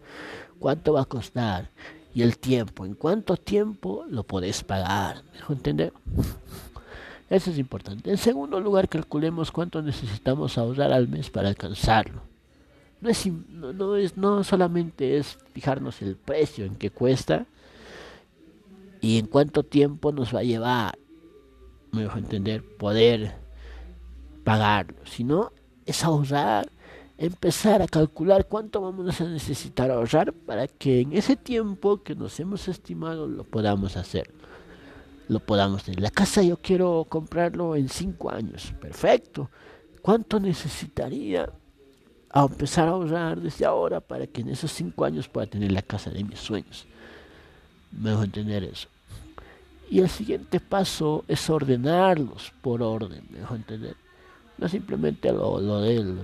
¿Cuánto 0.58 0.94
va 0.94 1.02
a 1.02 1.04
costar? 1.04 1.70
Y 2.14 2.22
el 2.22 2.38
tiempo, 2.38 2.86
¿en 2.86 2.94
cuánto 2.94 3.36
tiempo 3.36 4.04
lo 4.08 4.24
podés 4.24 4.64
pagar? 4.64 5.22
¿Me 5.48 5.54
entender? 5.54 5.92
Eso 7.28 7.50
es 7.50 7.58
importante. 7.58 8.10
En 8.10 8.16
segundo 8.16 8.60
lugar, 8.60 8.88
calculemos 8.88 9.50
cuánto 9.50 9.82
necesitamos 9.82 10.56
ahorrar 10.56 10.92
al 10.92 11.08
mes 11.08 11.28
para 11.28 11.48
alcanzarlo. 11.48 12.22
No 13.00 13.10
es, 13.10 13.26
no, 13.26 13.96
es, 13.96 14.16
no 14.16 14.42
solamente 14.42 15.18
es 15.18 15.38
fijarnos 15.52 16.00
el 16.02 16.16
precio 16.16 16.64
en 16.64 16.76
que 16.76 16.90
cuesta 16.90 17.46
y 19.00 19.18
en 19.18 19.26
cuánto 19.26 19.62
tiempo 19.62 20.12
nos 20.12 20.34
va 20.34 20.40
a 20.40 20.44
llevar, 20.44 20.98
me 21.92 22.02
dejo 22.02 22.18
entender, 22.18 22.64
poder 22.76 23.34
pagarlo, 24.44 24.96
sino 25.04 25.52
es 25.84 26.02
ahorrar, 26.02 26.70
empezar 27.18 27.82
a 27.82 27.86
calcular 27.86 28.46
cuánto 28.46 28.80
vamos 28.80 29.20
a 29.20 29.24
necesitar 29.24 29.90
ahorrar 29.90 30.32
para 30.32 30.66
que 30.66 31.02
en 31.02 31.12
ese 31.12 31.36
tiempo 31.36 32.02
que 32.02 32.14
nos 32.14 32.40
hemos 32.40 32.66
estimado 32.66 33.26
lo 33.28 33.44
podamos 33.44 33.96
hacer 33.96 34.32
lo 35.28 35.40
podamos 35.40 35.84
tener. 35.84 36.00
La 36.00 36.10
casa 36.10 36.42
yo 36.42 36.56
quiero 36.56 37.06
comprarlo 37.08 37.76
en 37.76 37.88
cinco 37.88 38.30
años. 38.30 38.72
Perfecto. 38.80 39.50
¿Cuánto 40.02 40.38
necesitaría 40.38 41.50
a 42.42 42.46
empezar 42.46 42.88
a 42.88 42.92
ahorrar 42.92 43.40
desde 43.40 43.64
ahora 43.64 44.00
para 44.00 44.26
que 44.26 44.42
en 44.42 44.50
esos 44.50 44.70
cinco 44.70 45.04
años 45.04 45.28
pueda 45.28 45.46
tener 45.46 45.72
la 45.72 45.82
casa 45.82 46.10
de 46.10 46.22
mis 46.22 46.38
sueños? 46.38 46.86
Mejor 47.92 48.24
entender 48.24 48.64
eso. 48.64 48.88
Y 49.90 50.00
el 50.00 50.08
siguiente 50.08 50.60
paso 50.60 51.24
es 51.28 51.48
ordenarlos 51.48 52.52
por 52.60 52.82
orden, 52.82 53.22
mejor 53.30 53.56
entender. 53.56 53.96
No 54.58 54.68
simplemente 54.68 55.32
lo, 55.32 55.60
lo 55.60 55.80
de 55.80 56.16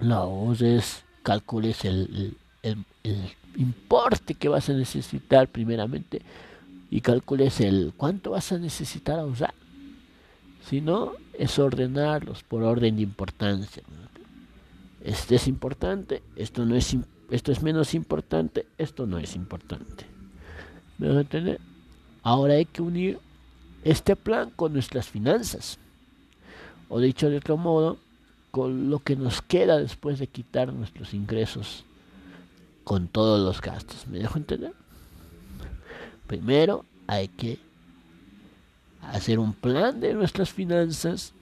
no, 0.00 0.52
es 0.52 1.02
calcules 1.22 1.84
el, 1.84 2.36
el, 2.62 2.84
el 3.02 3.16
importe 3.56 4.34
que 4.34 4.48
vas 4.48 4.68
a 4.68 4.74
necesitar 4.74 5.48
primeramente 5.48 6.22
y 6.90 7.00
calcules 7.00 7.60
el 7.60 7.92
cuánto 7.96 8.30
vas 8.32 8.52
a 8.52 8.58
necesitar 8.58 9.24
usar. 9.24 9.54
Si 10.68 10.80
no, 10.80 11.12
es 11.38 11.58
ordenarlos 11.58 12.42
por 12.42 12.62
orden 12.62 12.96
de 12.96 13.02
importancia. 13.02 13.82
Este 15.00 15.36
es 15.36 15.46
importante, 15.48 16.22
esto 16.36 16.64
no 16.64 16.74
es 16.74 16.96
esto 17.30 17.50
es 17.50 17.62
menos 17.62 17.94
importante, 17.94 18.66
esto 18.78 19.06
no 19.06 19.18
es 19.18 19.34
importante. 19.34 20.06
¿Me 20.98 21.08
a 21.08 21.20
entender? 21.20 21.60
Ahora 22.22 22.54
hay 22.54 22.64
que 22.64 22.82
unir 22.82 23.18
este 23.84 24.16
plan 24.16 24.50
con 24.50 24.72
nuestras 24.72 25.08
finanzas. 25.08 25.78
O 26.88 27.00
dicho 27.00 27.28
de 27.28 27.38
otro 27.38 27.56
modo, 27.56 27.98
con 28.50 28.88
lo 28.88 29.00
que 29.00 29.16
nos 29.16 29.42
queda 29.42 29.78
después 29.78 30.18
de 30.18 30.28
quitar 30.28 30.72
nuestros 30.72 31.12
ingresos 31.12 31.84
con 32.84 33.08
todos 33.08 33.44
los 33.44 33.60
gastos. 33.60 34.06
¿Me 34.06 34.18
dejo 34.18 34.38
entender? 34.38 34.72
Primero 36.26 36.84
hay 37.06 37.28
que 37.28 37.58
hacer 39.02 39.38
un 39.38 39.52
plan 39.52 40.00
de 40.00 40.14
nuestras 40.14 40.50
finanzas. 40.50 41.34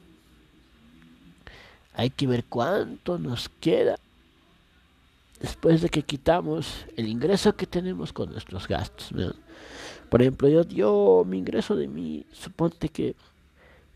Hay 1.95 2.11
que 2.11 2.27
ver 2.27 2.45
cuánto 2.45 3.19
nos 3.19 3.49
queda 3.61 3.97
después 5.41 5.83
de 5.83 5.89
que 5.89 6.03
quitamos 6.03 6.87
el 6.97 7.09
ingreso 7.09 7.55
que 7.55 7.67
tenemos 7.67 8.13
con 8.13 8.31
nuestros 8.31 8.67
gastos. 8.67 9.11
Por 10.09 10.23
ejemplo, 10.23 10.49
yo, 10.49 10.63
yo 10.63 11.25
mi 11.27 11.39
ingreso 11.39 11.77
de 11.77 11.89
mí, 11.89 12.25
suponte 12.33 12.89
que, 12.89 13.15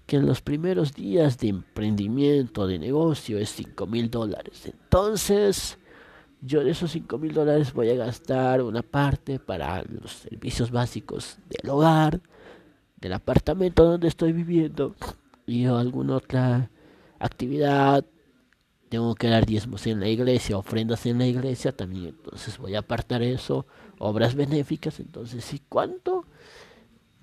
que 0.07 0.17
en 0.17 0.27
los 0.27 0.41
primeros 0.41 0.95
días 0.95 1.39
de 1.39 1.49
emprendimiento, 1.49 2.67
de 2.67 2.79
negocio, 2.79 3.39
es 3.39 3.51
5 3.51 3.87
mil 3.87 4.11
dólares. 4.11 4.67
Entonces, 4.67 5.79
yo 6.41 6.63
de 6.63 6.71
esos 6.71 6.91
5 6.93 7.19
mil 7.19 7.33
dólares 7.33 7.73
voy 7.73 7.91
a 7.91 7.95
gastar 7.95 8.63
una 8.63 8.83
parte 8.83 9.39
para 9.39 9.83
los 9.83 10.13
servicios 10.13 10.71
básicos 10.71 11.39
del 11.49 11.71
hogar, 11.71 12.21
del 13.01 13.13
apartamento 13.13 13.85
donde 13.85 14.09
estoy 14.09 14.33
viviendo 14.33 14.95
y 15.47 15.65
alguna 15.65 16.17
otra 16.17 16.71
actividad. 17.19 18.05
Tengo 18.89 19.15
que 19.15 19.29
dar 19.29 19.45
diezmos 19.45 19.87
en 19.87 20.01
la 20.01 20.09
iglesia, 20.09 20.57
ofrendas 20.57 21.05
en 21.07 21.19
la 21.19 21.27
iglesia 21.27 21.73
también. 21.73 22.17
Entonces 22.17 22.57
voy 22.59 22.75
a 22.75 22.81
apartar 22.81 23.23
eso, 23.23 23.67
obras 23.99 24.35
benéficas. 24.35 24.99
Entonces, 25.01 25.53
¿y 25.53 25.61
cuánto 25.69 26.25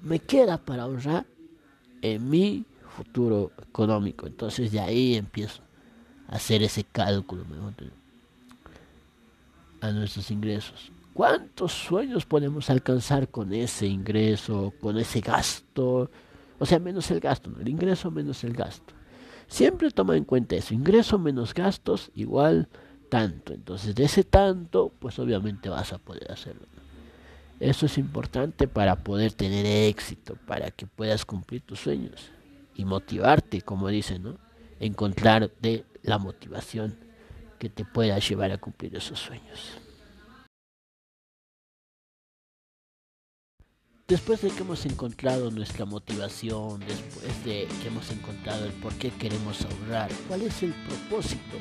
me 0.01 0.19
queda 0.19 0.57
para 0.57 0.83
ahorrar 0.83 1.25
en 2.01 2.29
mi 2.29 2.65
futuro 2.95 3.51
económico? 3.67 4.27
Entonces 4.27 4.71
de 4.71 4.79
ahí 4.79 5.15
empiezo 5.15 5.63
a 6.27 6.35
hacer 6.35 6.61
ese 6.61 6.83
cálculo. 6.83 7.45
¿me 7.45 7.57
a 9.85 9.91
nuestros 9.91 10.31
ingresos. 10.31 10.91
¿Cuántos 11.13 11.71
sueños 11.71 12.25
podemos 12.25 12.69
alcanzar 12.69 13.29
con 13.29 13.53
ese 13.53 13.87
ingreso, 13.87 14.73
con 14.81 14.97
ese 14.97 15.21
gasto? 15.21 16.09
O 16.59 16.65
sea, 16.65 16.79
menos 16.79 17.09
el 17.11 17.19
gasto, 17.19 17.51
el 17.59 17.67
ingreso 17.67 18.11
menos 18.11 18.43
el 18.43 18.53
gasto. 18.53 18.93
Siempre 19.47 19.91
toma 19.91 20.17
en 20.17 20.23
cuenta 20.23 20.55
eso, 20.55 20.73
ingreso 20.73 21.19
menos 21.19 21.53
gastos 21.53 22.11
igual 22.15 22.67
tanto. 23.09 23.53
Entonces, 23.53 23.95
de 23.95 24.05
ese 24.05 24.23
tanto, 24.23 24.91
pues 24.99 25.19
obviamente 25.19 25.69
vas 25.69 25.93
a 25.93 25.97
poder 25.97 26.31
hacerlo. 26.31 26.67
Eso 27.59 27.85
es 27.85 27.97
importante 27.97 28.67
para 28.67 28.97
poder 28.97 29.33
tener 29.33 29.65
éxito, 29.65 30.37
para 30.45 30.71
que 30.71 30.87
puedas 30.87 31.25
cumplir 31.25 31.61
tus 31.61 31.79
sueños 31.79 32.31
y 32.75 32.83
motivarte, 32.83 33.61
como 33.61 33.87
dicen, 33.87 34.23
¿no? 34.23 34.37
Encontrar 34.79 35.51
de 35.61 35.85
la 36.03 36.17
motivación 36.17 36.97
que 37.57 37.69
te 37.69 37.85
pueda 37.85 38.19
llevar 38.19 38.51
a 38.51 38.57
cumplir 38.57 38.95
esos 38.95 39.19
sueños. 39.19 39.79
Después 44.07 44.41
de 44.41 44.49
que 44.49 44.61
hemos 44.61 44.85
encontrado 44.85 45.49
nuestra 45.51 45.85
motivación, 45.85 46.79
después 46.81 47.43
de 47.43 47.67
que 47.81 47.87
hemos 47.87 48.09
encontrado 48.11 48.65
el 48.65 48.71
por 48.73 48.93
qué 48.93 49.09
queremos 49.09 49.65
ahorrar, 49.65 50.11
cuál 50.27 50.43
es 50.43 50.61
el 50.63 50.73
propósito, 50.73 51.57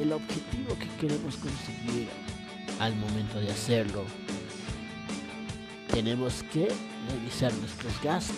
el 0.00 0.12
objetivo 0.12 0.78
que 0.78 0.88
queremos 1.00 1.36
conseguir 1.36 2.08
al 2.80 2.96
momento 2.96 3.38
de 3.38 3.50
hacerlo, 3.50 4.04
tenemos 5.90 6.42
que 6.52 6.68
revisar 7.10 7.52
nuestros 7.54 7.92
gastos. 8.02 8.36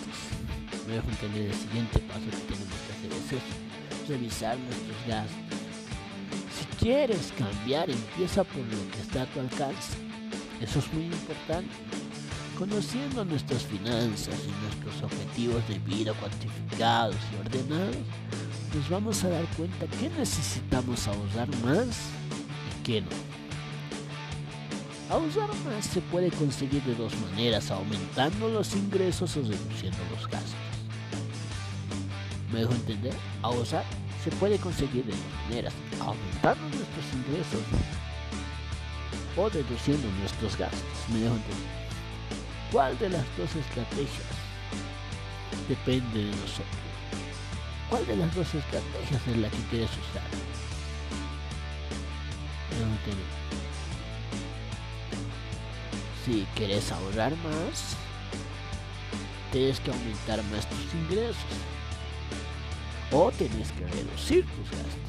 Voy 0.85 0.97
a 0.97 0.99
entender 0.99 1.49
el 1.49 1.55
siguiente 1.55 1.99
paso 1.99 2.25
que 2.25 2.53
tenemos 2.53 2.75
que 2.85 2.93
hacer 2.93 3.37
es 3.37 4.09
revisar 4.09 4.57
nuestros 4.59 5.07
gastos 5.07 5.47
quieres 6.79 7.33
cambiar, 7.37 7.89
empieza 7.89 8.43
por 8.43 8.61
lo 8.61 8.91
que 8.91 9.01
está 9.01 9.23
a 9.23 9.25
tu 9.25 9.39
alcance. 9.39 9.97
Eso 10.61 10.79
es 10.79 10.93
muy 10.93 11.05
importante. 11.05 11.69
Conociendo 12.57 13.23
nuestras 13.23 13.61
finanzas 13.61 14.33
y 14.43 14.65
nuestros 14.65 15.03
objetivos 15.03 15.67
de 15.67 15.77
vida 15.77 16.11
cuantificados 16.13 17.15
y 17.31 17.45
ordenados, 17.45 17.97
nos 18.73 18.89
vamos 18.89 19.23
a 19.23 19.29
dar 19.29 19.45
cuenta 19.55 19.85
que 19.85 20.09
necesitamos 20.09 21.07
ahorrar 21.07 21.47
más 21.63 21.99
y 22.67 22.83
que 22.83 23.01
no. 23.01 23.09
Ahorrar 25.11 25.55
más 25.65 25.85
se 25.85 26.01
puede 26.01 26.31
conseguir 26.31 26.81
de 26.81 26.95
dos 26.95 27.13
maneras, 27.29 27.69
aumentando 27.69 28.49
los 28.49 28.73
ingresos 28.73 29.37
o 29.37 29.41
reduciendo 29.41 29.99
los 30.15 30.27
gastos. 30.27 30.55
¿Me 32.51 32.61
dejo 32.61 32.73
entender? 32.73 33.13
Ahorrar 33.43 33.85
se 34.23 34.31
puede 34.31 34.57
conseguir 34.57 35.05
de 35.05 35.11
dos 35.11 35.21
maneras, 35.47 35.73
aumentando 35.99 36.75
nuestros 36.75 37.05
ingresos 37.13 37.61
o 39.37 39.47
reduciendo 39.47 40.07
nuestros 40.19 40.57
gastos. 40.57 40.81
¿Me 41.13 41.19
dejo 41.19 41.35
entender? 41.35 41.86
¿Cuál 42.71 42.97
de 42.99 43.09
las 43.09 43.25
dos 43.37 43.55
estrategias 43.55 44.27
depende 45.69 46.25
de 46.25 46.31
nosotros? 46.31 46.67
¿Cuál 47.89 48.05
de 48.05 48.17
las 48.17 48.35
dos 48.35 48.53
estrategias 48.53 49.27
es 49.27 49.37
la 49.37 49.49
que 49.49 49.57
quieres 49.69 49.89
usar? 49.91 50.47
Si 56.25 56.45
quieres 56.55 56.91
ahorrar 56.91 57.31
más, 57.37 57.95
tienes 59.51 59.79
que 59.79 59.91
aumentar 59.91 60.43
más 60.43 60.67
tus 60.69 60.93
ingresos 60.93 61.35
o 63.11 63.31
tienes 63.31 63.71
que 63.71 63.87
reducir 63.87 64.45
tus 64.45 64.71
gastos. 64.71 65.07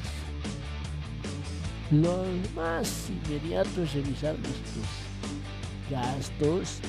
Lo 1.91 2.23
más 2.55 3.09
inmediato 3.09 3.83
es 3.83 3.93
revisar 3.93 4.35
nuestros 4.39 4.85
gastos, 5.89 6.79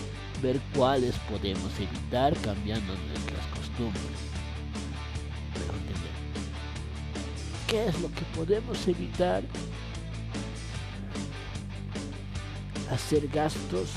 ver 0.42 0.60
cuáles 0.74 1.14
podemos 1.30 1.72
evitar 1.78 2.36
cambiando 2.38 2.92
nuestras 3.08 3.46
costumbres. 3.56 4.30
qué 7.70 7.86
es 7.86 8.00
lo 8.00 8.10
que 8.10 8.22
podemos 8.34 8.88
evitar 8.88 9.44
hacer 12.90 13.28
gastos, 13.28 13.90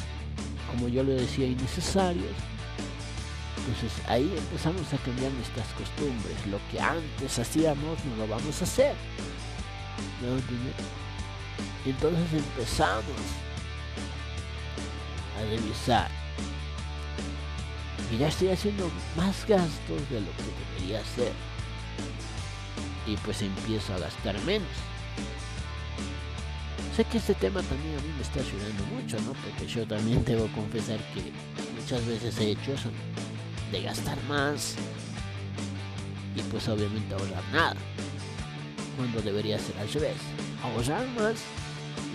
como 0.70 0.88
yo 0.88 1.04
le 1.04 1.14
decía, 1.14 1.48
innecesarios. 1.48 2.36
Entonces 3.58 3.94
ahí 4.08 4.32
empezamos 4.38 4.94
a 4.94 4.98
cambiar 4.98 5.32
nuestras 5.32 5.68
costumbres. 5.70 6.36
Lo 6.52 6.60
que 6.72 6.80
antes 6.80 7.40
hacíamos 7.40 7.98
no 8.06 8.16
lo 8.18 8.28
vamos 8.28 8.62
a 8.62 8.64
hacer. 8.64 8.96
Entonces 11.86 12.34
empezamos 12.34 13.04
a 15.36 15.50
revisar. 15.50 16.23
Y 18.14 18.18
ya 18.20 18.28
estoy 18.28 18.50
haciendo 18.50 18.92
más 19.18 19.48
gastos 19.48 20.10
de 20.10 20.22
lo 20.22 20.28
que 20.28 20.78
debería 20.78 21.00
hacer. 21.00 21.32
Y 23.08 23.18
pues 23.18 23.42
empiezo 23.42 23.94
a 23.96 23.98
gastar 23.98 24.40
menos. 24.42 24.68
Sé 26.96 27.06
que 27.06 27.18
este 27.18 27.34
tema 27.34 27.64
también 27.64 27.98
a 27.98 28.02
mí 28.02 28.14
me 28.16 28.22
está 28.22 28.40
ayudando 28.40 28.84
mucho, 28.94 29.20
¿no? 29.22 29.34
Porque 29.34 29.66
yo 29.66 29.88
también 29.88 30.24
debo 30.26 30.48
confesar 30.50 31.00
que 31.16 31.32
muchas 31.82 32.06
veces 32.06 32.38
he 32.38 32.52
hecho 32.52 32.74
eso, 32.74 32.90
de 33.72 33.82
gastar 33.82 34.22
más 34.26 34.76
y 36.36 36.42
pues 36.44 36.68
obviamente 36.68 37.16
ahorrar 37.16 37.44
nada. 37.52 37.76
Cuando 38.96 39.22
debería 39.24 39.58
ser 39.58 39.76
al 39.80 39.92
revés, 39.92 40.18
ahorrar 40.62 41.08
más 41.18 41.42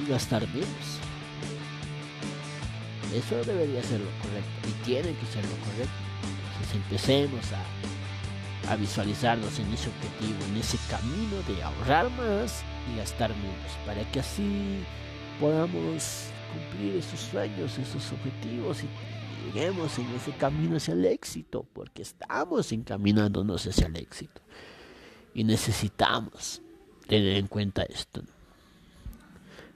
y 0.01 0.09
gastar 0.09 0.47
menos. 0.49 1.08
Eso 3.15 3.43
debería 3.45 3.83
ser 3.83 4.01
lo 4.01 4.11
correcto 4.23 4.69
y 4.69 4.85
tiene 4.85 5.15
que 5.15 5.27
ser 5.27 5.45
lo 5.45 5.57
correcto. 5.65 5.99
Entonces 6.53 6.75
empecemos 6.75 7.45
a, 7.53 8.73
a 8.73 8.77
visualizarnos 8.77 9.59
en 9.59 9.73
ese 9.73 9.89
objetivo, 9.89 10.45
en 10.51 10.57
ese 10.59 10.79
camino 10.91 11.43
de 11.49 11.63
ahorrar 11.63 12.11
más 12.11 12.63
y 12.93 12.99
gastar 12.99 13.31
menos, 13.37 13.73
para 13.87 14.05
que 14.11 14.21
así 14.21 14.81
podamos 15.41 16.27
cumplir 16.53 16.97
esos 16.97 17.21
sueños, 17.21 17.79
esos 17.79 18.13
objetivos 18.13 18.83
y 18.83 18.89
lleguemos 19.47 19.99
en 19.99 20.07
ese 20.15 20.33
camino 20.33 20.77
hacia 20.77 20.95
el 20.95 21.05
éxito, 21.07 21.67
porque 21.73 22.03
estamos 22.03 22.73
encaminándonos 22.73 23.67
hacia 23.67 23.87
el 23.87 23.97
éxito. 23.97 24.41
Y 25.35 25.45
necesitamos 25.45 26.61
tener 27.07 27.37
en 27.37 27.47
cuenta 27.47 27.83
esto 27.85 28.23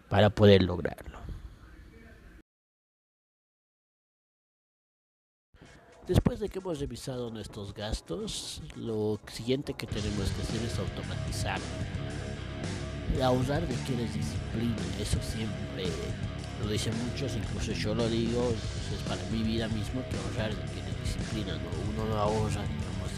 para 0.08 0.30
poder 0.30 0.62
lograrlo. 0.62 1.21
Después 6.06 6.40
de 6.40 6.48
que 6.48 6.58
hemos 6.58 6.80
revisado 6.80 7.30
nuestros 7.30 7.72
gastos, 7.74 8.60
lo 8.76 9.20
siguiente 9.32 9.74
que 9.74 9.86
tenemos 9.86 10.30
que 10.30 10.42
hacer 10.42 10.62
es 10.62 10.78
automatizar. 10.78 11.60
Ahorrar 13.22 13.62
requiere 13.62 14.04
disciplina, 14.04 14.76
eso 15.00 15.18
siempre 15.22 15.84
lo 16.60 16.68
dicen 16.68 16.92
muchos, 17.06 17.36
incluso 17.36 17.72
yo 17.72 17.94
lo 17.94 18.08
digo, 18.08 18.50
es 18.50 19.08
para 19.08 19.22
mi 19.30 19.42
vida 19.42 19.68
mismo 19.68 20.02
que 20.10 20.16
ahorrar 20.16 20.50
requiere 20.50 20.90
disciplina, 21.04 21.52
¿no? 21.54 22.02
uno 22.02 22.12
no 22.12 22.18
ahorra, 22.18 22.62
digamos, 22.62 23.10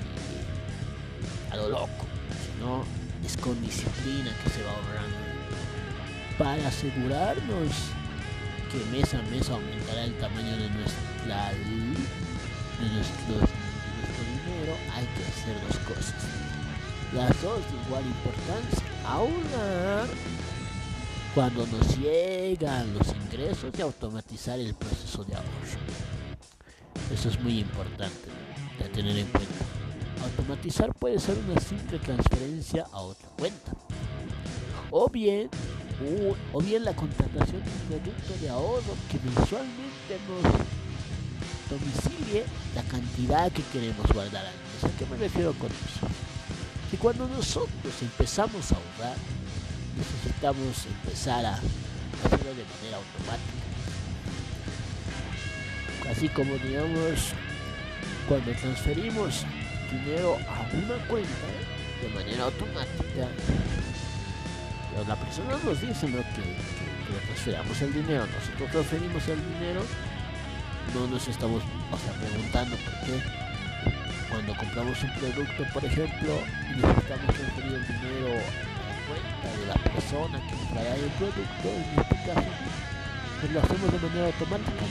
a 1.51 1.57
lo 1.57 1.69
loco, 1.69 2.07
sino 2.45 2.85
es 3.25 3.37
con 3.39 3.61
disciplina 3.63 4.31
que 4.43 4.51
se 4.51 4.63
va 4.63 4.73
ahorrando 4.73 5.35
para 6.39 6.67
asegurarnos 6.67 7.71
que 8.71 8.97
mes 8.97 9.15
a 9.15 9.23
mes 9.31 9.49
aumentará 9.51 10.05
el 10.05 10.15
tamaño 10.19 10.57
de 10.57 10.69
nuestra 10.71 11.53
nuestro, 12.93 13.35
dinero, 13.35 14.77
hay 14.95 15.07
que 15.07 15.25
hacer 15.25 15.57
dos 15.67 15.79
cosas. 15.81 16.15
Las 17.15 17.43
dos 17.43 17.61
de 17.71 17.87
igual 17.87 18.05
importancia. 18.07 18.85
Ahorrar 19.07 20.09
cuando 21.35 21.67
nos 21.67 21.99
llegan 21.99 22.95
los 22.95 23.09
ingresos 23.09 23.73
y 23.79 23.83
automatizar 23.83 24.59
el 24.59 24.75
proceso 24.75 25.25
de 25.25 25.35
ahorro. 25.35 25.49
Eso 27.13 27.29
es 27.29 27.41
muy 27.41 27.61
importante 27.61 28.29
de 28.79 28.89
tener 28.89 29.17
en 29.17 29.27
cuenta. 29.27 29.65
Automatizar 30.23 30.93
puede 30.95 31.19
ser 31.19 31.37
una 31.39 31.61
simple 31.61 31.99
transferencia 31.99 32.87
a 32.93 33.01
otra 33.01 33.29
cuenta. 33.37 33.73
O 34.91 35.09
bien 35.09 35.51
o, 36.53 36.61
bien 36.61 36.85
la 36.85 36.95
contratación 36.95 37.63
de 37.63 37.71
un 37.71 38.01
producto 38.01 38.35
de 38.41 38.49
ahorro 38.49 38.97
que 39.11 39.19
mensualmente 39.25 40.19
nos 40.29 40.84
domicilie 41.69 42.45
la 42.75 42.83
cantidad 42.83 43.51
que 43.53 43.63
queremos 43.73 44.07
guardar 44.13 44.45
al 44.47 44.53
mes. 44.53 44.85
¿A 44.85 44.99
qué 44.99 45.07
me 45.07 45.17
refiero 45.17 45.53
con 45.55 45.69
eso? 45.69 46.07
Que 46.91 46.97
cuando 46.97 47.27
nosotros 47.29 47.95
empezamos 48.03 48.73
a 48.73 48.77
ahorrar, 48.77 49.17
necesitamos 49.97 50.87
empezar 50.87 51.45
a 51.47 51.55
hacerlo 51.55 52.55
de 52.55 52.65
manera 52.65 52.97
automática. 52.97 53.65
Así 56.11 56.29
como 56.29 56.55
digamos, 56.59 57.33
cuando 58.29 58.53
transferimos 58.53 59.45
dinero 59.91 60.37
a 60.49 60.61
una 60.77 61.07
cuenta 61.09 61.47
de 62.03 62.09
manera 62.15 62.45
automática, 62.45 63.29
la 65.09 65.17
persona 65.17 65.59
nos 65.65 65.81
dice 65.81 66.07
¿no? 66.09 66.19
que, 66.19 66.43
que, 66.43 67.27
transferamos 67.27 67.83
el 67.83 67.93
dinero, 67.93 68.27
nosotros 68.27 68.71
transferimos 68.71 69.27
el 69.29 69.41
dinero, 69.55 69.83
no 70.93 71.07
nos 71.07 71.29
estamos 71.29 71.63
preguntando 72.21 72.77
por 72.77 72.95
qué. 73.07 73.23
Cuando 74.29 74.57
compramos 74.57 75.03
un 75.03 75.11
producto, 75.15 75.65
por 75.73 75.85
ejemplo, 75.85 76.33
y 76.69 76.81
necesitamos 76.81 77.35
transferir 77.35 77.73
el 77.75 77.87
dinero 77.87 78.29
a 78.29 78.89
la 78.91 78.99
cuenta 79.07 79.49
de 79.57 79.67
la 79.67 79.75
persona 79.75 80.41
que 80.49 80.75
trae 80.75 81.05
el 81.05 81.11
producto, 81.11 81.69
en 81.69 82.01
este 82.01 82.17
caso, 82.27 82.51
pues 83.41 83.53
lo 83.53 83.61
hacemos 83.61 83.93
de 83.93 83.99
manera 84.09 84.27
automática. 84.27 84.85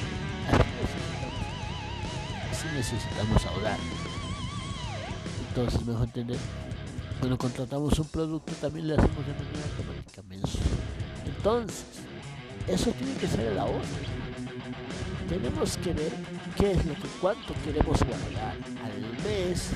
Así 0.49 0.67
necesitamos, 0.82 1.43
así 2.51 2.67
necesitamos 2.73 3.45
ahorrar. 3.45 3.79
Entonces, 5.49 5.86
mejor 5.86 6.06
entender 6.06 6.39
cuando 7.19 7.38
contratamos 7.38 7.97
un 7.99 8.08
producto 8.08 8.51
también 8.60 8.88
le 8.88 8.93
hacemos 8.95 9.25
de 9.25 9.34
manera 9.34 9.63
automática 9.77 10.21
Entonces, 11.25 11.86
eso 12.67 12.91
tiene 12.91 13.13
que 13.15 13.27
ser 13.27 13.47
el 13.47 13.60
ahorro. 13.60 13.79
Tenemos 15.33 15.77
que 15.77 15.93
ver 15.93 16.11
qué 16.55 16.73
es 16.73 16.85
lo 16.85 16.93
que 16.93 17.07
cuánto 17.19 17.55
queremos 17.65 17.97
guardar 17.97 18.55
al 18.83 19.01
mes 19.23 19.71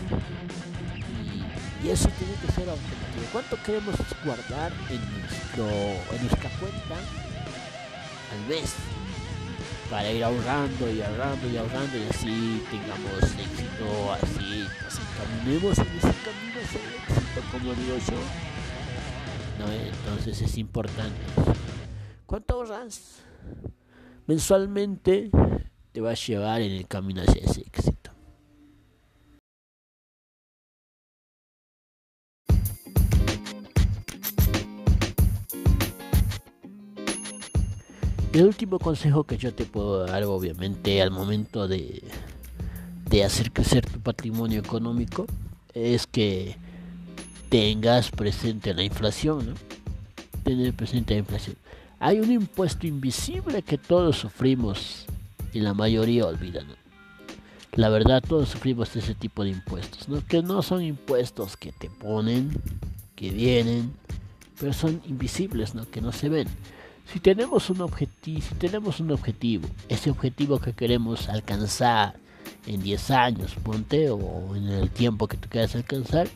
y, 1.84 1.90
eso 1.90 2.10
tiene 2.20 2.34
que 2.46 2.52
ser 2.52 2.70
automático. 2.70 3.26
¿Cuánto 3.32 3.64
queremos 3.64 3.96
guardar 4.24 4.72
en 4.92 5.20
nuestro 5.20 5.68
en 5.68 6.22
nuestra 6.22 6.50
cuenta 6.60 6.96
al 8.34 8.48
mes? 8.48 8.76
para 9.90 10.12
ir 10.12 10.24
ahorrando 10.24 10.92
y 10.92 11.02
ahorrando 11.02 11.50
y 11.50 11.58
ahorrando 11.58 11.98
y 11.98 12.04
así 12.10 12.62
tengamos 12.70 13.24
éxito, 13.24 14.14
así 14.14 14.68
nos 14.84 15.00
encaminemos 15.00 15.78
en 15.80 15.98
ese 15.98 16.14
camino 16.26 16.60
hacia 16.62 16.82
éxito, 16.82 17.42
como 17.52 17.74
digo 17.74 17.98
yo. 18.12 18.20
Entonces 20.06 20.42
es 20.42 20.58
importante. 20.58 21.22
¿Cuánto 22.26 22.56
ahorras? 22.56 23.24
Mensualmente 24.28 25.32
te 25.94 26.02
va 26.02 26.12
a 26.12 26.14
llevar 26.14 26.60
en 26.60 26.74
el 26.74 26.86
camino 26.86 27.22
hacia 27.22 27.46
ese 27.46 27.62
éxito. 27.62 28.12
El 38.34 38.44
último 38.44 38.80
consejo 38.80 39.24
que 39.24 39.38
yo 39.38 39.54
te 39.54 39.64
puedo 39.64 40.06
dar, 40.06 40.26
obviamente, 40.26 41.02
al 41.02 41.10
momento 41.10 41.70
de, 41.70 42.04
de 43.10 43.24
hacer 43.24 43.54
crecer 43.54 43.86
tu 43.86 44.02
patrimonio 44.02 44.60
económico, 44.60 45.26
es 45.74 46.06
que 46.06 46.58
tengas 47.48 48.12
presente 48.12 48.74
la 48.74 48.84
inflación. 48.84 49.56
Tener 50.44 50.74
presente 50.74 51.14
la 51.14 51.22
inflación. 51.22 51.56
Hay 52.00 52.20
un 52.20 52.32
impuesto 52.32 52.86
invisible 52.86 53.64
que 53.64 53.78
todos 53.78 54.18
sufrimos 54.18 55.06
y 55.52 55.62
la 55.62 55.74
mayoría 55.74 56.28
olvidan. 56.28 56.68
La 57.74 57.90
verdad, 57.90 58.24
todos 58.28 58.50
sufrimos 58.50 58.96
ese 58.96 59.16
tipo 59.16 59.44
de 59.44 59.50
impuestos, 59.50 60.08
¿no? 60.08 60.26
Que 60.26 60.44
no 60.44 60.62
son 60.62 60.84
impuestos 60.84 61.58
que 61.58 61.72
te 61.72 61.90
ponen, 61.90 62.52
que 63.16 63.32
vienen, 63.32 63.94
pero 64.60 64.74
son 64.74 65.02
invisibles, 65.06 65.74
¿no? 65.74 65.90
Que 65.90 66.02
no 66.02 66.12
se 66.12 66.30
ven. 66.30 66.48
Si 67.12 67.20
tenemos 67.20 67.70
un 67.72 67.82
objetivo, 67.82 68.42
si 68.42 68.56
tenemos 68.56 69.00
un 69.00 69.12
objetivo, 69.12 69.68
ese 69.90 70.12
objetivo 70.12 70.60
que 70.60 70.74
queremos 70.74 71.30
alcanzar 71.30 72.16
en 72.68 72.82
10 72.82 73.12
años, 73.12 73.56
ponte, 73.64 74.10
o 74.12 74.56
en 74.56 74.68
el 74.68 74.90
tiempo 74.92 75.28
que 75.28 75.38
tú 75.38 75.50
quieras 75.50 75.76
alcanzar, 75.76 76.28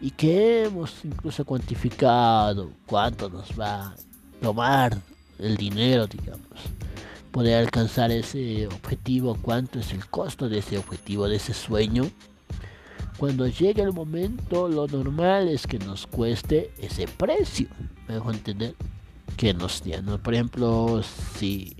y 0.00 0.12
que 0.12 0.64
hemos 0.64 1.04
incluso 1.04 1.44
cuantificado 1.44 2.70
cuánto 2.86 3.28
nos 3.28 3.58
va 3.58 3.94
tomar 4.40 4.98
el 5.38 5.56
dinero, 5.56 6.06
digamos, 6.06 6.48
poder 7.30 7.58
alcanzar 7.58 8.10
ese 8.10 8.66
objetivo, 8.66 9.36
cuánto 9.40 9.78
es 9.78 9.92
el 9.92 10.06
costo 10.06 10.48
de 10.48 10.58
ese 10.58 10.78
objetivo, 10.78 11.28
de 11.28 11.36
ese 11.36 11.54
sueño, 11.54 12.10
cuando 13.20 13.46
llegue 13.46 13.82
el 13.82 13.92
momento, 13.92 14.66
lo 14.66 14.86
normal 14.86 15.48
es 15.48 15.66
que 15.66 15.78
nos 15.78 16.06
cueste 16.06 16.70
ese 16.80 17.06
precio. 17.06 17.68
¿Me 18.08 18.14
dejo 18.14 18.30
entender? 18.30 18.74
Que 19.36 19.52
nos 19.52 19.82
¿no? 20.02 20.16
Por 20.16 20.32
ejemplo, 20.32 21.02
si, 21.38 21.76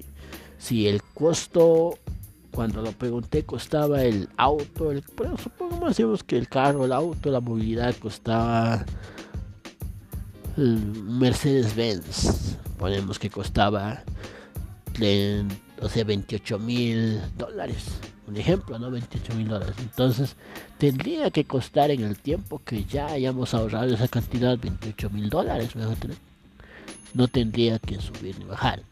si 0.59 0.87
el 0.87 1.03
costo, 1.03 1.99
cuando 2.51 2.83
lo 2.83 2.93
pregunté, 2.93 3.47
costaba 3.47 4.03
el 4.03 4.29
auto, 4.37 4.93
el, 4.93 5.03
pero 5.17 5.39
supongamos 5.39 6.25
que 6.25 6.37
el 6.37 6.47
carro, 6.47 6.85
el 6.85 6.93
auto, 6.93 7.31
la 7.31 7.41
movilidad 7.41 7.97
costaba 7.97 8.85
Mercedes-Benz. 10.57 12.57
Ponemos 12.79 13.19
que 13.19 13.31
costaba, 13.31 14.03
o 15.81 15.89
sea, 15.89 16.05
28 16.05 16.59
mil 16.59 17.21
dólares 17.37 18.01
un 18.31 18.37
ejemplo, 18.37 18.79
¿no? 18.79 18.91
28 18.91 19.35
mil 19.35 19.49
dólares. 19.49 19.75
Entonces, 19.81 20.37
tendría 20.79 21.31
que 21.31 21.45
costar 21.45 21.91
en 21.91 22.03
el 22.03 22.19
tiempo 22.19 22.63
que 22.65 22.85
ya 22.85 23.07
hayamos 23.07 23.53
ahorrado 23.55 23.93
esa 23.93 24.09
cantidad, 24.09 24.59
28 24.59 25.11
mil 25.11 25.29
dólares, 25.29 25.71
No 27.13 27.29
tendría 27.29 27.79
que 27.79 28.01
subir 28.01 28.39
ni 28.39 28.45
bajar. 28.45 28.83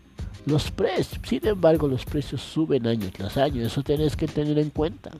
Los 0.44 0.70
precios, 0.70 1.20
sin 1.26 1.46
embargo, 1.46 1.88
los 1.88 2.04
precios 2.04 2.40
suben 2.40 2.86
año 2.86 3.10
tras 3.16 3.36
año. 3.36 3.64
Eso 3.64 3.82
tenés 3.82 4.16
que 4.16 4.26
tener 4.26 4.58
en 4.58 4.70
cuenta. 4.70 5.10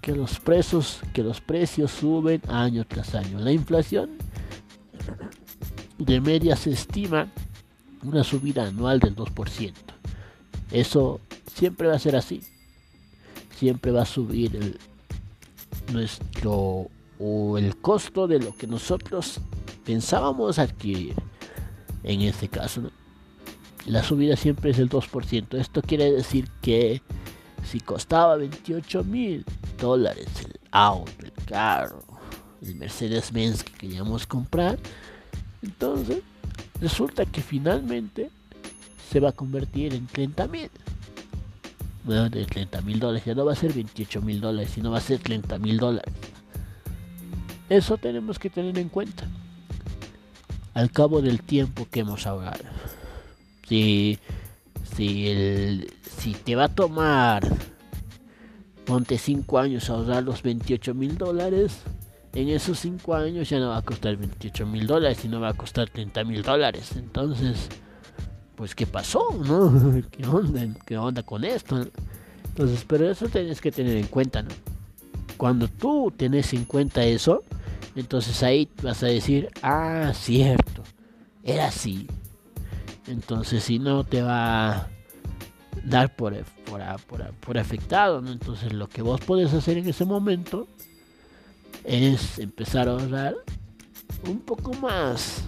Que 0.00 0.12
los 0.12 0.40
precios, 0.40 1.00
que 1.12 1.22
los 1.22 1.40
precios 1.40 1.90
suben 1.90 2.40
año 2.48 2.86
tras 2.86 3.14
año. 3.14 3.38
La 3.40 3.52
inflación 3.52 4.10
de 5.98 6.20
media 6.20 6.56
se 6.56 6.70
estima 6.70 7.28
una 8.02 8.24
subida 8.24 8.66
anual 8.66 9.00
del 9.00 9.16
2%. 9.16 9.72
Eso 10.70 11.20
siempre 11.52 11.88
va 11.88 11.94
a 11.94 11.98
ser 11.98 12.16
así 12.16 12.42
siempre 13.58 13.90
va 13.90 14.02
a 14.02 14.06
subir 14.06 14.54
el, 14.54 14.78
nuestro 15.92 16.88
o 17.18 17.58
el 17.58 17.76
costo 17.78 18.28
de 18.28 18.38
lo 18.38 18.54
que 18.56 18.68
nosotros 18.68 19.40
pensábamos 19.84 20.58
adquirir. 20.58 21.14
En 22.04 22.20
este 22.20 22.48
caso, 22.48 22.92
la 23.86 24.04
subida 24.04 24.36
siempre 24.36 24.70
es 24.70 24.78
el 24.78 24.88
2%. 24.88 25.58
Esto 25.58 25.82
quiere 25.82 26.12
decir 26.12 26.48
que 26.62 27.02
si 27.64 27.80
costaba 27.80 28.36
28 28.36 29.02
mil 29.02 29.44
dólares 29.80 30.28
el 30.44 30.60
auto, 30.70 31.10
el 31.24 31.32
carro, 31.44 32.04
el 32.62 32.76
Mercedes-Benz 32.76 33.64
que 33.64 33.72
queríamos 33.72 34.26
comprar, 34.26 34.78
entonces 35.62 36.22
resulta 36.80 37.26
que 37.26 37.40
finalmente 37.40 38.30
se 39.10 39.20
va 39.20 39.30
a 39.30 39.32
convertir 39.32 39.94
en 39.94 40.06
30 40.06 40.48
mil 40.48 40.70
de 42.08 42.44
30 42.46 42.80
mil 42.82 42.98
dólares. 42.98 43.24
Ya 43.24 43.34
no 43.34 43.44
va 43.44 43.52
a 43.52 43.56
ser 43.56 43.72
28 43.72 44.22
mil 44.22 44.40
dólares, 44.40 44.70
sino 44.74 44.90
va 44.90 44.98
a 44.98 45.02
ser 45.02 45.18
30 45.20 45.58
mil 45.58 45.78
dólares. 45.78 46.12
Eso 47.68 47.98
tenemos 47.98 48.38
que 48.38 48.50
tener 48.50 48.78
en 48.78 48.88
cuenta. 48.88 49.24
Al 50.74 50.90
cabo 50.90 51.20
del 51.20 51.42
tiempo 51.42 51.86
que 51.90 52.00
hemos 52.00 52.26
ahorrado. 52.26 52.64
Si, 53.68 54.18
si, 54.96 55.28
el, 55.28 55.92
si 56.02 56.32
te 56.32 56.56
va 56.56 56.64
a 56.64 56.68
tomar, 56.68 57.46
ponte 58.86 59.18
5 59.18 59.58
años 59.58 59.90
ahorrar 59.90 60.22
los 60.22 60.42
28 60.42 60.94
mil 60.94 61.18
dólares, 61.18 61.80
en 62.34 62.48
esos 62.48 62.78
5 62.80 63.14
años 63.14 63.48
ya 63.48 63.58
no 63.58 63.70
va 63.70 63.78
a 63.78 63.82
costar 63.82 64.16
28 64.16 64.66
mil 64.66 64.86
dólares, 64.86 65.18
sino 65.20 65.40
va 65.40 65.50
a 65.50 65.54
costar 65.54 65.88
30 65.88 66.24
mil 66.24 66.42
dólares. 66.42 66.92
Entonces, 66.96 67.68
pues 68.54 68.74
qué 68.74 68.86
pasó, 68.86 69.24
¿no? 69.44 70.02
¿Qué 70.10 70.26
onda? 70.26 70.66
¿Qué 70.84 70.98
onda 70.98 71.22
con 71.22 71.44
esto? 71.44 71.86
Entonces, 72.48 72.84
pero 72.86 73.10
eso 73.10 73.28
tienes 73.28 73.60
que 73.60 73.72
tener 73.72 73.96
en 73.96 74.06
cuenta, 74.06 74.42
¿no? 74.42 74.50
Cuando 75.36 75.68
tú 75.68 76.12
tienes 76.16 76.52
en 76.52 76.64
cuenta 76.64 77.04
eso, 77.04 77.44
entonces 77.94 78.42
ahí 78.42 78.68
vas 78.82 79.02
a 79.02 79.06
decir, 79.06 79.48
ah, 79.62 80.12
cierto, 80.14 80.82
era 81.44 81.68
así. 81.68 82.08
Entonces, 83.06 83.62
si 83.62 83.78
no 83.78 84.04
te 84.04 84.20
va 84.22 84.70
a 84.70 84.88
dar 85.84 86.14
por, 86.16 86.34
por, 86.68 86.82
por, 87.06 87.32
por 87.34 87.58
afectado, 87.58 88.20
¿no? 88.20 88.32
Entonces, 88.32 88.72
lo 88.72 88.88
que 88.88 89.02
vos 89.02 89.20
puedes 89.20 89.54
hacer 89.54 89.78
en 89.78 89.88
ese 89.88 90.04
momento 90.04 90.66
es 91.84 92.38
empezar 92.38 92.88
a 92.88 92.92
ahorrar 92.92 93.36
un 94.26 94.40
poco 94.40 94.72
más 94.74 95.44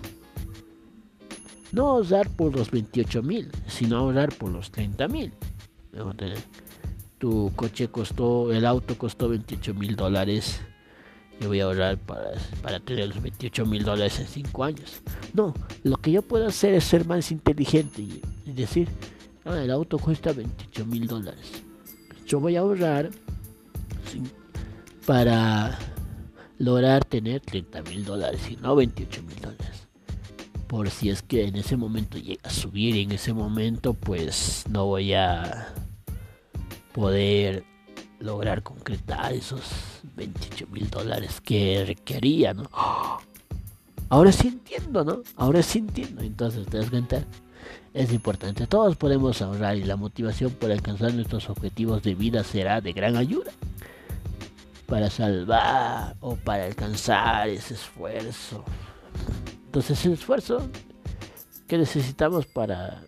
no 1.72 1.88
ahorrar 1.88 2.28
por 2.30 2.54
los 2.54 2.70
28 2.70 3.22
mil, 3.22 3.48
sino 3.66 3.98
ahorrar 3.98 4.34
por 4.34 4.50
los 4.50 4.70
30 4.70 5.08
mil. 5.08 5.32
Tu 7.18 7.52
coche 7.54 7.88
costó, 7.88 8.52
el 8.52 8.64
auto 8.64 8.96
costó 8.96 9.28
28 9.28 9.74
mil 9.74 9.94
dólares. 9.94 10.60
Yo 11.40 11.48
voy 11.48 11.60
a 11.60 11.64
ahorrar 11.64 11.98
para, 11.98 12.32
para 12.62 12.80
tener 12.80 13.08
los 13.08 13.22
28 13.22 13.66
mil 13.66 13.84
dólares 13.84 14.18
en 14.18 14.26
5 14.26 14.64
años. 14.64 15.00
No, 15.32 15.54
lo 15.84 15.96
que 15.96 16.12
yo 16.12 16.22
puedo 16.22 16.46
hacer 16.46 16.74
es 16.74 16.84
ser 16.84 17.06
más 17.06 17.30
inteligente 17.30 18.02
y, 18.02 18.20
decir, 18.52 18.88
ah, 19.44 19.58
el 19.58 19.70
auto 19.70 19.98
cuesta 19.98 20.32
28 20.32 20.86
mil 20.86 21.06
dólares. 21.06 21.62
Yo 22.26 22.40
voy 22.40 22.56
a 22.56 22.60
ahorrar 22.60 23.10
para 25.06 25.78
lograr 26.60 27.04
tener 27.06 27.40
30 27.40 27.82
mil 27.82 28.04
dólares 28.04 28.42
y 28.50 28.56
no 28.56 28.76
28 28.76 29.22
mil 29.22 29.40
dólares 29.40 29.88
por 30.68 30.90
si 30.90 31.08
es 31.08 31.22
que 31.22 31.46
en 31.46 31.56
ese 31.56 31.76
momento 31.76 32.18
llega 32.18 32.42
a 32.44 32.50
subir 32.50 32.94
y 32.94 33.02
en 33.02 33.12
ese 33.12 33.32
momento 33.32 33.94
pues 33.94 34.64
no 34.68 34.86
voy 34.86 35.14
a 35.14 35.74
poder 36.92 37.64
lograr 38.20 38.62
concretar 38.62 39.32
esos 39.32 39.62
28 40.14 40.66
mil 40.70 40.88
dólares 40.90 41.40
que 41.40 41.82
requería, 41.86 42.52
¿no? 42.52 42.68
Ahora 44.10 44.30
sí 44.30 44.48
entiendo, 44.48 45.02
¿no? 45.02 45.22
Ahora 45.36 45.62
sí 45.62 45.78
entiendo. 45.78 46.22
Entonces, 46.22 46.66
¿te 46.66 46.78
das 46.78 46.90
cuenta? 46.90 47.24
Es 47.94 48.12
importante. 48.12 48.66
Todos 48.66 48.96
podemos 48.96 49.40
ahorrar 49.40 49.76
y 49.76 49.84
la 49.84 49.96
motivación 49.96 50.52
por 50.52 50.70
alcanzar 50.70 51.14
nuestros 51.14 51.48
objetivos 51.48 52.02
de 52.02 52.14
vida 52.14 52.44
será 52.44 52.80
de 52.80 52.92
gran 52.92 53.16
ayuda 53.16 53.50
para 54.90 55.08
salvar 55.08 56.16
o 56.20 56.36
para 56.36 56.66
alcanzar 56.66 57.48
ese 57.48 57.72
esfuerzo 57.74 58.62
entonces 59.70 60.04
el 60.04 60.14
esfuerzo 60.14 60.68
que 61.68 61.78
necesitamos 61.78 62.44
para, 62.44 63.02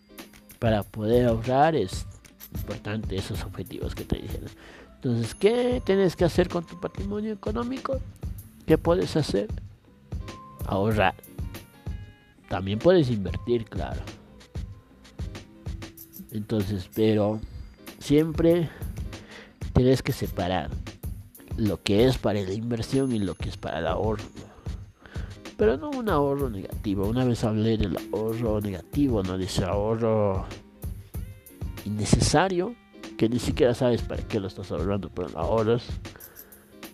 para 0.61 0.85
poder 0.85 1.27
ahorrar 1.27 1.75
es 1.75 2.07
importante 2.55 3.17
esos 3.17 3.43
objetivos 3.43 3.97
que 3.97 4.05
te 4.05 4.19
dijeron. 4.19 4.49
Entonces, 4.95 5.35
¿qué 5.35 5.83
tienes 5.85 6.15
que 6.15 6.25
hacer 6.25 6.49
con 6.49 6.65
tu 6.65 6.79
patrimonio 6.79 7.33
económico? 7.33 8.01
¿Qué 8.65 8.79
puedes 8.79 9.17
hacer? 9.17 9.49
Ahorrar. 10.67 11.17
También 12.49 12.79
puedes 12.79 13.11
invertir, 13.11 13.65
claro. 13.65 14.03
Entonces, 16.31 16.89
pero 16.95 17.41
siempre 17.99 18.71
tienes 19.73 20.01
que 20.01 20.13
separar 20.13 20.71
lo 21.57 21.83
que 21.83 22.07
es 22.07 22.19
para 22.19 22.41
la 22.41 22.53
inversión 22.53 23.13
y 23.13 23.19
lo 23.19 23.35
que 23.35 23.49
es 23.49 23.57
para 23.57 23.79
el 23.79 23.87
ahorro 23.87 24.25
pero 25.63 25.77
no 25.77 25.91
un 25.91 26.09
ahorro 26.09 26.51
negativo. 26.51 27.07
Una 27.07 27.25
vez 27.25 27.45
hablé 27.45 27.77
del 27.77 27.97
ahorro 28.13 28.61
negativo, 28.61 29.23
no 29.23 29.39
de 29.39 29.45
ese 29.45 29.65
ahorro 29.65 30.45
innecesario, 31.85 32.75
que 33.17 33.29
ni 33.29 33.39
siquiera 33.39 33.73
sabes 33.73 34.03
para 34.03 34.27
qué 34.27 34.41
lo 34.41 34.49
estás 34.49 34.73
ahorrando, 34.73 35.09
pero 35.09 35.29
lo 35.29 35.39
ahorras. 35.39 35.85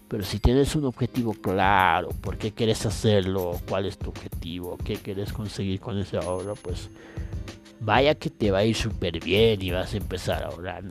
Pero 0.09 0.23
si 0.23 0.39
tienes 0.39 0.77
un 0.77 0.85
objetivo 0.85 1.33
claro, 1.33 2.11
por 2.21 2.37
qué 2.37 2.53
quieres 2.53 2.85
hacerlo, 2.85 3.59
cuál 3.67 3.87
es 3.87 3.97
tu 3.97 4.11
objetivo, 4.11 4.77
qué 4.85 4.97
quieres 4.97 5.33
conseguir 5.33 5.81
con 5.81 5.97
ese 5.97 6.19
ahorro, 6.19 6.55
pues 6.55 6.91
vaya 7.81 8.15
que 8.17 8.29
te 8.29 8.51
va 8.51 8.59
a 8.59 8.65
ir 8.67 8.77
súper 8.77 9.19
bien 9.19 9.63
y 9.63 9.71
vas 9.71 9.95
a 9.95 9.97
empezar 9.97 10.43
a 10.43 10.49
ahorrar. 10.49 10.85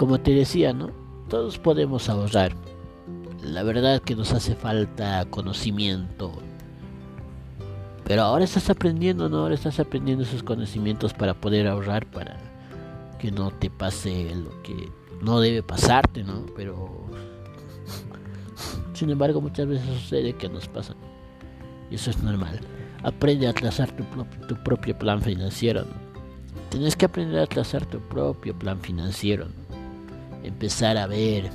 Como 0.00 0.18
te 0.18 0.32
decía, 0.32 0.72
¿no? 0.72 0.92
Todos 1.28 1.58
podemos 1.58 2.08
ahorrar. 2.08 2.52
La 3.42 3.62
verdad 3.62 4.00
que 4.00 4.16
nos 4.16 4.32
hace 4.32 4.54
falta 4.54 5.26
conocimiento. 5.28 6.32
Pero 8.04 8.22
ahora 8.22 8.44
estás 8.44 8.70
aprendiendo, 8.70 9.28
¿no? 9.28 9.40
Ahora 9.40 9.56
estás 9.56 9.78
aprendiendo 9.78 10.24
esos 10.24 10.42
conocimientos 10.42 11.12
para 11.12 11.34
poder 11.34 11.66
ahorrar, 11.66 12.10
para 12.10 12.38
que 13.18 13.30
no 13.30 13.50
te 13.50 13.68
pase 13.68 14.34
lo 14.36 14.62
que 14.62 14.88
no 15.20 15.38
debe 15.38 15.62
pasarte, 15.62 16.24
¿no? 16.24 16.46
Pero... 16.56 17.04
Sin 18.94 19.10
embargo, 19.10 19.42
muchas 19.42 19.66
veces 19.66 19.86
sucede 19.86 20.32
que 20.32 20.48
nos 20.48 20.66
pasa. 20.66 20.94
Y 21.90 21.96
eso 21.96 22.08
es 22.08 22.22
normal. 22.22 22.58
Aprende 23.02 23.48
a 23.48 23.52
trazar 23.52 23.94
tu, 23.94 24.54
propio 24.64 24.98
plan 24.98 25.20
financiero. 25.20 25.84
Tienes 26.70 26.96
que 26.96 27.04
aprender 27.04 27.40
a 27.40 27.46
trazar 27.46 27.84
tu 27.84 28.00
propio 28.00 28.58
plan 28.58 28.80
financiero. 28.80 29.59
Empezar 30.42 30.96
a 30.96 31.06
ver 31.06 31.50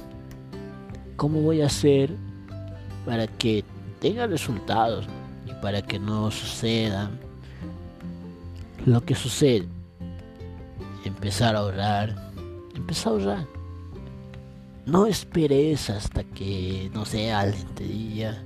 cómo 1.16 1.42
voy 1.42 1.62
a 1.62 1.68
hacer 1.68 2.16
para 3.06 3.28
que 3.28 3.64
tenga 4.00 4.28
resultados 4.28 5.06
y 5.46 5.54
para 5.62 5.82
que 5.82 6.00
no 6.00 6.32
suceda 6.32 7.12
lo 8.86 9.02
que 9.02 9.16
sucede. 9.16 9.68
Empezar 11.04 11.56
a 11.56 11.60
ahorrar, 11.60 12.16
empezar 12.76 13.14
a 13.14 13.16
ahorrar. 13.16 13.48
No 14.86 15.08
esperes 15.08 15.90
hasta 15.90 16.24
que, 16.24 16.92
no 16.94 17.06
sé, 17.06 17.32
alguien 17.32 17.68
te 17.74 17.84
diga, 17.84 18.38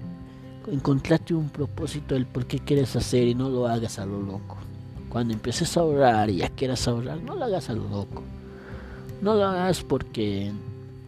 encontrate 0.71 1.33
un 1.33 1.49
propósito 1.49 2.15
del 2.15 2.25
por 2.25 2.45
qué 2.45 2.59
quieres 2.59 2.95
hacer 2.95 3.27
y 3.27 3.35
no 3.35 3.49
lo 3.49 3.67
hagas 3.67 3.99
a 3.99 4.05
lo 4.05 4.21
loco. 4.21 4.57
Cuando 5.09 5.33
empieces 5.33 5.75
a 5.75 5.81
ahorrar 5.81 6.29
y 6.29 6.37
ya 6.37 6.49
quieras 6.49 6.87
ahorrar, 6.87 7.21
no 7.21 7.35
lo 7.35 7.45
hagas 7.45 7.69
a 7.69 7.73
lo 7.73 7.83
loco. 7.89 8.23
No 9.21 9.33
lo 9.33 9.45
hagas 9.45 9.83
porque 9.83 10.51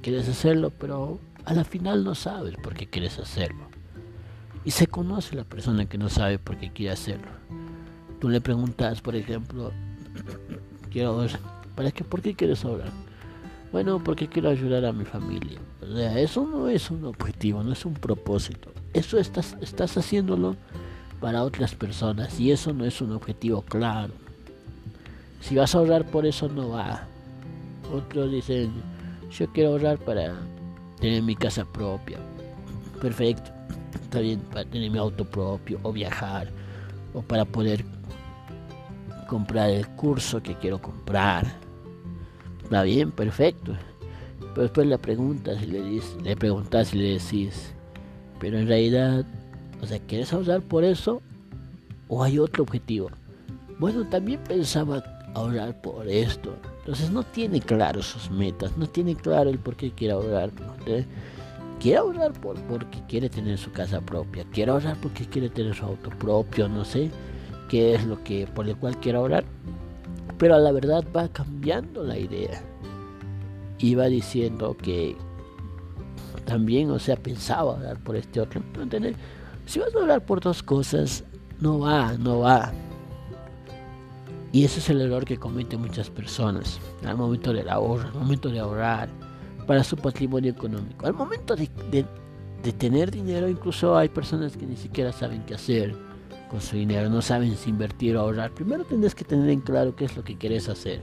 quieres 0.02 0.28
hacerlo, 0.28 0.72
pero 0.78 1.20
a 1.46 1.54
la 1.54 1.64
final 1.64 2.04
no 2.04 2.14
sabes 2.14 2.56
por 2.58 2.74
qué 2.74 2.88
quieres 2.88 3.20
hacerlo. 3.20 3.66
Y 4.66 4.72
se 4.72 4.88
conoce 4.88 5.36
la 5.36 5.44
persona 5.44 5.88
que 5.88 5.98
no 5.98 6.10
sabe 6.10 6.38
por 6.38 6.58
qué 6.58 6.72
quiere 6.72 6.94
hacerlo. 6.94 7.32
Tú 8.20 8.30
le 8.30 8.42
preguntas, 8.42 9.02
por 9.02 9.16
ejemplo, 9.16 9.72
quiero 10.92 11.26
¿para 11.76 11.92
qué, 11.92 12.04
¿por 12.04 12.22
qué 12.22 12.36
quieres 12.36 12.64
ahorrar? 12.66 12.92
Bueno, 13.72 14.04
porque 14.04 14.28
quiero 14.28 14.50
ayudar 14.50 14.86
a 14.86 14.92
mi 14.92 15.06
familia. 15.06 15.60
O 15.82 15.96
sea, 15.96 16.20
eso 16.20 16.46
no 16.46 16.68
es 16.68 16.92
un 16.92 17.06
objetivo, 17.06 17.64
no 17.64 17.72
es 17.72 17.86
un 17.86 17.94
propósito. 17.94 18.72
Eso 18.94 19.18
estás, 19.18 19.56
estás 19.62 19.98
haciéndolo 19.98 20.58
para 21.22 21.44
otras 21.44 21.74
personas 21.76 22.40
y 22.40 22.52
eso 22.52 22.74
no 22.74 22.84
es 22.84 23.00
un 23.00 23.14
objetivo 23.14 23.62
claro. 23.62 24.14
Si 25.40 25.56
vas 25.56 25.74
a 25.74 25.78
ahorrar 25.78 26.06
por 26.06 26.26
eso 26.26 26.50
no 26.50 26.70
va. 26.70 27.08
Otros 27.92 28.32
dicen, 28.32 28.72
yo 29.30 29.48
quiero 29.52 29.72
ahorrar 29.72 29.98
para 30.00 30.34
tener 31.00 31.22
mi 31.24 31.36
casa 31.36 31.66
propia. 31.66 32.20
Perfecto. 33.02 33.52
Está 34.02 34.20
bien, 34.20 34.40
para 34.52 34.66
tener 34.66 34.90
mi 34.92 34.98
auto 34.98 35.26
propio 35.26 35.80
o 35.84 35.92
viajar 35.92 36.50
o 37.14 37.22
para 37.22 37.46
poder 37.46 37.84
comprar 39.28 39.70
el 39.70 39.88
curso 39.90 40.42
que 40.42 40.56
quiero 40.56 40.82
comprar. 40.82 41.46
Está 42.64 42.84
bien, 42.84 43.12
perfecto. 43.12 43.74
Pero 44.40 44.64
después 44.64 44.88
le 44.88 44.98
preguntas 44.98 45.62
y 45.64 45.68
le, 45.68 45.82
dices, 45.82 46.18
le 46.24 46.36
preguntas 46.36 46.94
y 46.94 46.98
le 46.98 47.14
decís, 47.14 47.74
pero 48.40 48.60
en 48.60 48.68
realidad, 48.68 49.26
o 49.82 49.86
sea, 49.86 50.00
¿quieres 50.00 50.34
ahorrar 50.34 50.62
por 50.62 50.84
eso? 50.84 51.22
¿O 52.08 52.24
hay 52.24 52.40
otro 52.40 52.64
objetivo? 52.64 53.10
Bueno, 53.80 54.06
también 54.08 54.40
pensaba 54.44 55.04
ahorrar 55.34 55.82
por 55.82 56.08
esto. 56.08 56.56
Entonces 56.82 57.12
no 57.12 57.24
tiene 57.24 57.62
claro 57.62 58.02
sus 58.02 58.32
metas, 58.32 58.76
no 58.76 58.88
tiene 58.88 59.16
claro 59.16 59.50
el 59.50 59.60
por 59.60 59.76
qué 59.76 59.92
quiere 59.92 60.14
ahorrar. 60.14 60.52
Quiere 61.80 61.98
ahorrar 61.98 62.34
por, 62.34 62.60
porque 62.62 63.00
quiere 63.08 63.30
tener 63.30 63.58
su 63.58 63.72
casa 63.72 64.02
propia, 64.02 64.46
quiere 64.52 64.72
ahorrar 64.72 64.98
porque 65.02 65.26
quiere 65.26 65.50
tener 65.50 65.76
su 65.76 65.86
auto 65.86 66.10
propio, 66.10 66.68
no 66.68 66.86
sé 66.86 67.10
qué 67.70 67.96
es 67.96 68.06
lo 68.06 68.24
que 68.24 68.48
por 68.48 68.68
el 68.68 68.76
cual 68.76 68.98
quiere 68.98 69.18
ahorrar. 69.18 69.46
Pero 70.38 70.58
la 70.60 70.72
verdad 70.72 71.04
va 71.16 71.28
cambiando 71.28 72.04
la 72.04 72.18
idea. 72.18 72.62
Y 73.78 73.96
va 73.96 74.06
diciendo 74.06 74.76
que 74.76 75.16
también, 76.46 76.90
o 76.92 77.00
sea, 77.00 77.16
pensaba 77.16 77.74
ahorrar 77.74 77.98
por 78.00 78.16
este 78.16 78.42
otro. 78.42 78.62
Si 79.66 79.80
vas 79.80 79.96
a 79.96 80.00
hablar 80.00 80.26
por 80.26 80.42
dos 80.42 80.62
cosas, 80.64 81.24
no 81.60 81.80
va, 81.80 82.14
no 82.18 82.40
va. 82.40 82.72
Y 84.54 84.66
ese 84.66 84.80
es 84.80 84.90
el 84.90 85.02
error 85.02 85.24
que 85.24 85.38
cometen 85.38 85.80
muchas 85.82 86.10
personas 86.10 86.80
al 87.06 87.16
momento 87.16 87.54
del 87.54 87.70
ahorro, 87.70 88.08
al 88.08 88.14
momento 88.14 88.50
de 88.50 88.60
ahorrar 88.60 89.10
para 89.66 89.84
su 89.84 89.96
patrimonio 89.96 90.52
económico. 90.52 91.06
Al 91.06 91.14
momento 91.14 91.56
de, 91.56 91.70
tener 92.74 93.12
dinero, 93.12 93.48
incluso 93.48 93.98
hay 93.98 94.10
personas 94.10 94.58
que 94.58 94.66
ni 94.66 94.76
siquiera 94.76 95.14
saben 95.14 95.44
qué 95.46 95.56
hacer 95.56 95.96
con 96.50 96.60
su 96.60 96.76
dinero, 96.76 97.10
no 97.10 97.22
saben 97.22 97.56
si 97.56 97.70
invertir 97.70 98.18
o 98.18 98.22
ahorrar. 98.22 98.52
Primero 98.52 98.84
tienes 98.84 99.16
que 99.16 99.24
tener 99.24 99.50
en 99.50 99.62
claro 99.62 99.96
qué 99.96 100.06
es 100.06 100.18
lo 100.18 100.24
que 100.24 100.38
quieres 100.38 100.68
hacer 100.68 101.02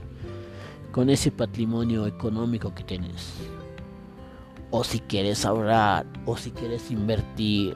con 0.91 1.09
ese 1.09 1.31
patrimonio 1.31 2.05
económico 2.05 2.73
que 2.75 2.83
tienes. 2.83 3.33
O 4.69 4.83
si 4.83 4.99
quieres 4.99 5.45
ahorrar, 5.45 6.05
o 6.27 6.37
si 6.37 6.51
quieres 6.51 6.91
invertir. 6.91 7.75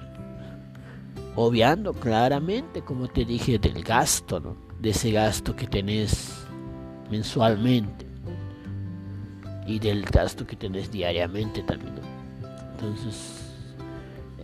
Obviando 1.36 1.94
claramente, 1.94 2.84
como 2.84 3.08
te 3.08 3.26
dije, 3.26 3.58
del 3.58 3.84
gasto, 3.84 4.40
¿no? 4.40 4.63
De 4.84 4.90
ese 4.90 5.12
gasto 5.12 5.56
que 5.56 5.66
tenés 5.66 6.46
mensualmente 7.10 8.06
y 9.66 9.80
del 9.80 10.04
gasto 10.04 10.46
que 10.46 10.58
tenés 10.58 10.92
diariamente 10.92 11.64
también. 11.64 11.94
Entonces, 12.74 13.56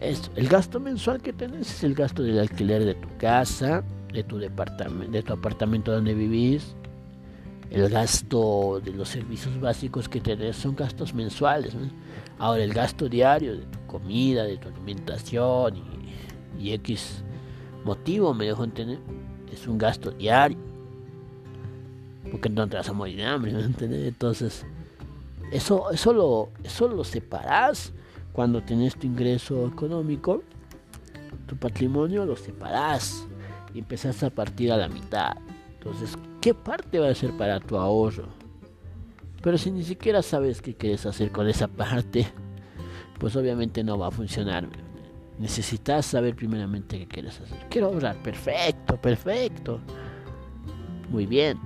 el 0.01 0.47
gasto 0.47 0.79
mensual 0.79 1.21
que 1.21 1.33
tenés 1.33 1.69
es 1.69 1.83
el 1.83 1.93
gasto 1.93 2.23
del 2.23 2.39
alquiler 2.39 2.85
de 2.85 2.95
tu 2.95 3.09
casa, 3.17 3.83
de 4.13 4.23
tu 4.23 4.37
departamento, 4.37 5.11
de 5.11 5.23
tu 5.23 5.33
apartamento 5.33 5.91
donde 5.91 6.13
vivís. 6.13 6.73
El 7.69 7.89
gasto 7.89 8.81
de 8.81 8.93
los 8.93 9.09
servicios 9.09 9.59
básicos 9.59 10.07
que 10.07 10.21
tenés 10.21 10.55
son 10.55 10.73
gastos 10.73 11.13
mensuales. 11.13 11.75
Ahora 12.37 12.63
el 12.63 12.73
gasto 12.73 13.09
diario 13.09 13.57
de 13.57 13.65
tu 13.65 13.79
comida, 13.87 14.45
de 14.45 14.55
tu 14.55 14.69
alimentación 14.69 15.75
y, 15.75 16.63
y 16.63 16.73
X 16.75 17.25
motivo 17.83 18.33
me 18.33 18.45
dejo 18.45 18.63
entender 18.63 18.99
es 19.51 19.67
un 19.67 19.77
gasto 19.77 20.11
diario. 20.11 20.57
Porque 22.31 22.49
no 22.49 22.67
te 22.67 22.77
vas 22.77 22.89
a 22.89 22.93
morir 22.93 23.17
de 23.17 23.25
hambre, 23.25 23.51
Entonces, 23.79 24.65
eso, 25.51 25.89
eso, 25.91 26.13
lo, 26.13 26.49
eso 26.63 26.87
lo 26.87 27.03
separás 27.03 27.91
cuando 28.33 28.61
tenés 28.61 28.95
tu 28.95 29.07
ingreso 29.07 29.67
económico, 29.67 30.43
tu 31.47 31.57
patrimonio 31.57 32.25
lo 32.25 32.35
separás 32.35 33.27
y 33.73 33.79
empezás 33.79 34.21
a 34.23 34.29
partir 34.29 34.71
a 34.71 34.77
la 34.77 34.87
mitad. 34.87 35.33
Entonces, 35.73 36.15
¿qué 36.41 36.53
parte 36.53 36.99
va 36.99 37.09
a 37.09 37.15
ser 37.15 37.35
para 37.35 37.59
tu 37.59 37.77
ahorro? 37.77 38.27
Pero 39.41 39.57
si 39.57 39.71
ni 39.71 39.83
siquiera 39.83 40.21
sabes 40.21 40.61
qué 40.61 40.75
quieres 40.75 41.05
hacer 41.05 41.31
con 41.31 41.47
esa 41.47 41.67
parte, 41.83 42.27
pues 43.19 43.35
obviamente 43.35 43.83
no 43.83 43.97
va 43.97 44.07
a 44.07 44.11
funcionar 44.11 44.67
necesitas 45.39 46.05
saber 46.05 46.35
primeramente 46.35 46.99
qué 46.99 47.07
quieres 47.07 47.39
hacer. 47.39 47.57
Quiero 47.69 47.87
ahorrar, 47.87 48.21
perfecto, 48.21 48.97
perfecto. 48.97 49.79
Muy 51.09 51.25
bien, 51.25 51.59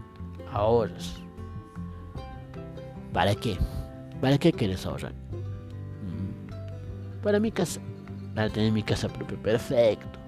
ahorras. 0.52 1.16
¿Para 3.12 3.36
qué? 3.36 3.58
¿Para 4.22 4.38
qué 4.38 4.54
quieres 4.54 4.86
ahorrar? 4.86 5.14
Mm, 6.04 7.22
para 7.22 7.40
mi 7.40 7.52
casa, 7.52 7.82
para 8.36 8.50
tener 8.50 8.72
mi 8.72 8.84
casa 8.84 9.10
propia, 9.10 9.38
perfecto. 9.42 10.20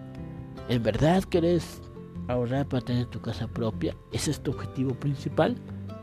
¿En 0.68 0.82
verdad 0.82 1.24
quieres 1.30 1.82
ahorrar 2.28 2.68
para 2.68 2.84
tener 2.84 3.06
tu 3.06 3.22
casa 3.22 3.48
propia? 3.48 3.96
¿Ese 4.12 4.32
es 4.32 4.42
tu 4.42 4.52
objetivo 4.52 4.94
principal? 4.96 5.56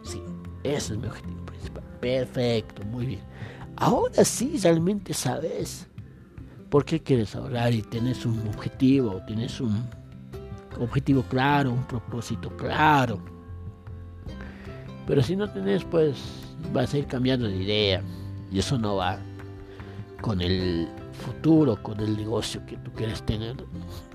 Sí, 0.02 0.22
ese 0.62 0.94
es 0.94 0.98
mi 0.98 1.08
objetivo 1.08 1.44
principal. 1.44 1.82
Perfecto, 2.00 2.84
muy 2.84 3.06
bien. 3.06 3.20
Ahora 3.76 4.24
sí 4.24 4.58
realmente 4.62 5.12
sabes 5.12 5.88
por 6.72 6.86
qué 6.86 7.02
quieres 7.02 7.36
ahorrar 7.36 7.74
y 7.74 7.82
tienes 7.82 8.24
un 8.24 8.48
objetivo, 8.48 9.20
tienes 9.26 9.60
un 9.60 9.84
objetivo 10.80 11.22
claro, 11.24 11.70
un 11.70 11.86
propósito 11.86 12.48
claro. 12.56 13.20
Pero 15.06 15.22
si 15.22 15.36
no 15.36 15.50
tenés, 15.50 15.84
pues 15.84 16.16
vas 16.72 16.94
a 16.94 16.98
ir 16.98 17.06
cambiando 17.06 17.46
de 17.46 17.56
idea 17.58 18.02
y 18.50 18.58
eso 18.58 18.78
no 18.78 18.96
va 18.96 19.18
con 20.22 20.40
el 20.40 20.88
futuro, 21.12 21.76
con 21.82 22.00
el 22.00 22.16
negocio 22.16 22.64
que 22.64 22.78
tú 22.78 22.90
quieres 22.92 23.22
tener. 23.24 23.54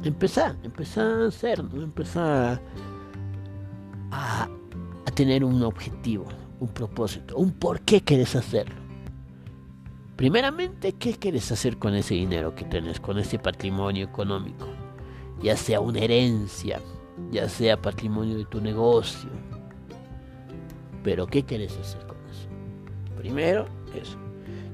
Empezar, 0.04 0.56
empezar 0.64 1.06
a 1.06 1.28
hacer, 1.28 1.64
¿no? 1.64 1.84
empezar 1.84 2.60
a, 4.10 4.50
a 5.06 5.12
tener 5.12 5.44
un 5.44 5.62
objetivo, 5.62 6.26
un 6.60 6.70
propósito, 6.70 7.38
un 7.38 7.52
por 7.52 7.82
qué 7.82 8.02
quieres 8.02 8.36
hacerlo. 8.36 8.87
Primeramente, 10.18 10.94
¿qué 10.94 11.14
quieres 11.14 11.52
hacer 11.52 11.78
con 11.78 11.94
ese 11.94 12.16
dinero 12.16 12.56
que 12.56 12.66
tienes, 12.66 13.00
con 13.00 13.20
ese 13.20 13.38
patrimonio 13.38 14.04
económico? 14.04 14.66
Ya 15.44 15.56
sea 15.56 15.80
una 15.80 16.00
herencia, 16.00 16.82
ya 17.30 17.48
sea 17.48 17.80
patrimonio 17.80 18.40
de 18.40 18.46
tu 18.46 18.60
negocio. 18.60 19.30
Pero 21.04 21.28
¿qué 21.28 21.46
quieres 21.46 21.78
hacer 21.78 22.02
con 22.08 22.18
eso? 22.32 22.50
Primero, 23.16 23.68
eso. 23.94 24.18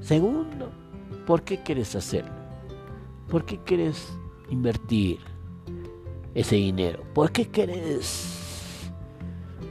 Segundo, 0.00 0.72
¿por 1.26 1.42
qué 1.42 1.62
quieres 1.62 1.94
hacerlo? 1.94 2.32
¿Por 3.28 3.44
qué 3.44 3.58
quieres 3.64 4.16
invertir 4.48 5.18
ese 6.34 6.56
dinero? 6.56 7.04
¿Por 7.12 7.30
qué 7.32 7.46
quieres 7.50 8.90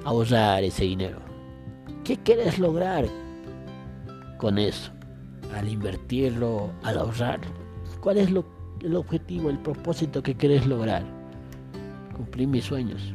ahorrar 0.06 0.64
ese 0.64 0.84
dinero? 0.84 1.18
¿Qué 2.04 2.16
quieres 2.18 2.60
lograr 2.60 3.08
con 4.38 4.60
eso? 4.60 4.93
Al 5.54 5.70
invertirlo, 5.70 6.72
al 6.84 6.98
ahorrar? 6.98 7.40
¿Cuál 8.02 8.18
es 8.18 8.32
lo, 8.32 8.46
el 8.82 8.96
objetivo, 8.96 9.50
el 9.50 9.60
propósito 9.60 10.22
que 10.22 10.36
quieres 10.36 10.66
lograr? 10.66 11.04
Cumplir 12.16 12.48
mis 12.48 12.66
sueños. 12.66 13.14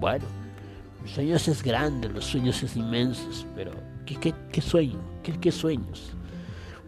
Bueno, 0.00 0.24
mis 1.02 1.12
sueños 1.12 1.46
es 1.48 1.62
grande, 1.62 2.08
los 2.08 2.24
sueños 2.24 2.62
es 2.62 2.76
inmensos, 2.76 3.46
pero 3.54 3.72
¿qué, 4.06 4.34
qué, 4.52 4.60
sueño? 4.60 4.98
¿Qué, 5.22 5.32
¿Qué 5.38 5.52
sueños? 5.52 6.12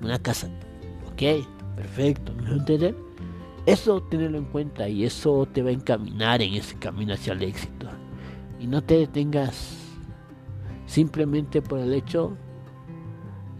Una 0.00 0.18
casa. 0.18 0.48
Ok, 1.12 1.46
perfecto, 1.76 2.32
¿me 2.34 2.50
entender? 2.50 2.94
Eso 3.66 4.02
tenerlo 4.02 4.38
en 4.38 4.44
cuenta 4.44 4.88
y 4.88 5.04
eso 5.04 5.46
te 5.46 5.62
va 5.62 5.70
a 5.70 5.72
encaminar 5.72 6.42
en 6.42 6.54
ese 6.54 6.76
camino 6.76 7.14
hacia 7.14 7.32
el 7.32 7.42
éxito. 7.42 7.88
Y 8.60 8.66
no 8.66 8.82
te 8.82 8.98
detengas 8.98 9.78
simplemente 10.86 11.62
por 11.62 11.78
el 11.78 11.94
hecho 11.94 12.36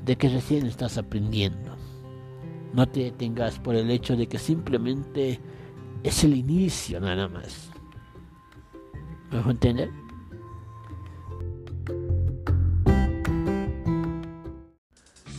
de 0.05 0.17
que 0.17 0.29
recién 0.29 0.67
estás 0.67 0.99
aprendiendo. 0.99 1.77
No 2.73 2.87
te 2.89 3.05
detengas 3.05 3.59
por 3.59 3.75
el 3.75 3.91
hecho 3.91 4.17
de 4.17 4.27
que 4.27 4.39
simplemente 4.39 5.41
es 6.03 6.25
el 6.25 6.37
inicio 6.37 7.01
nada 7.01 7.29
más. 7.29 7.71
¿Me 9.31 9.39
a 9.39 9.51
entender? 9.51 9.91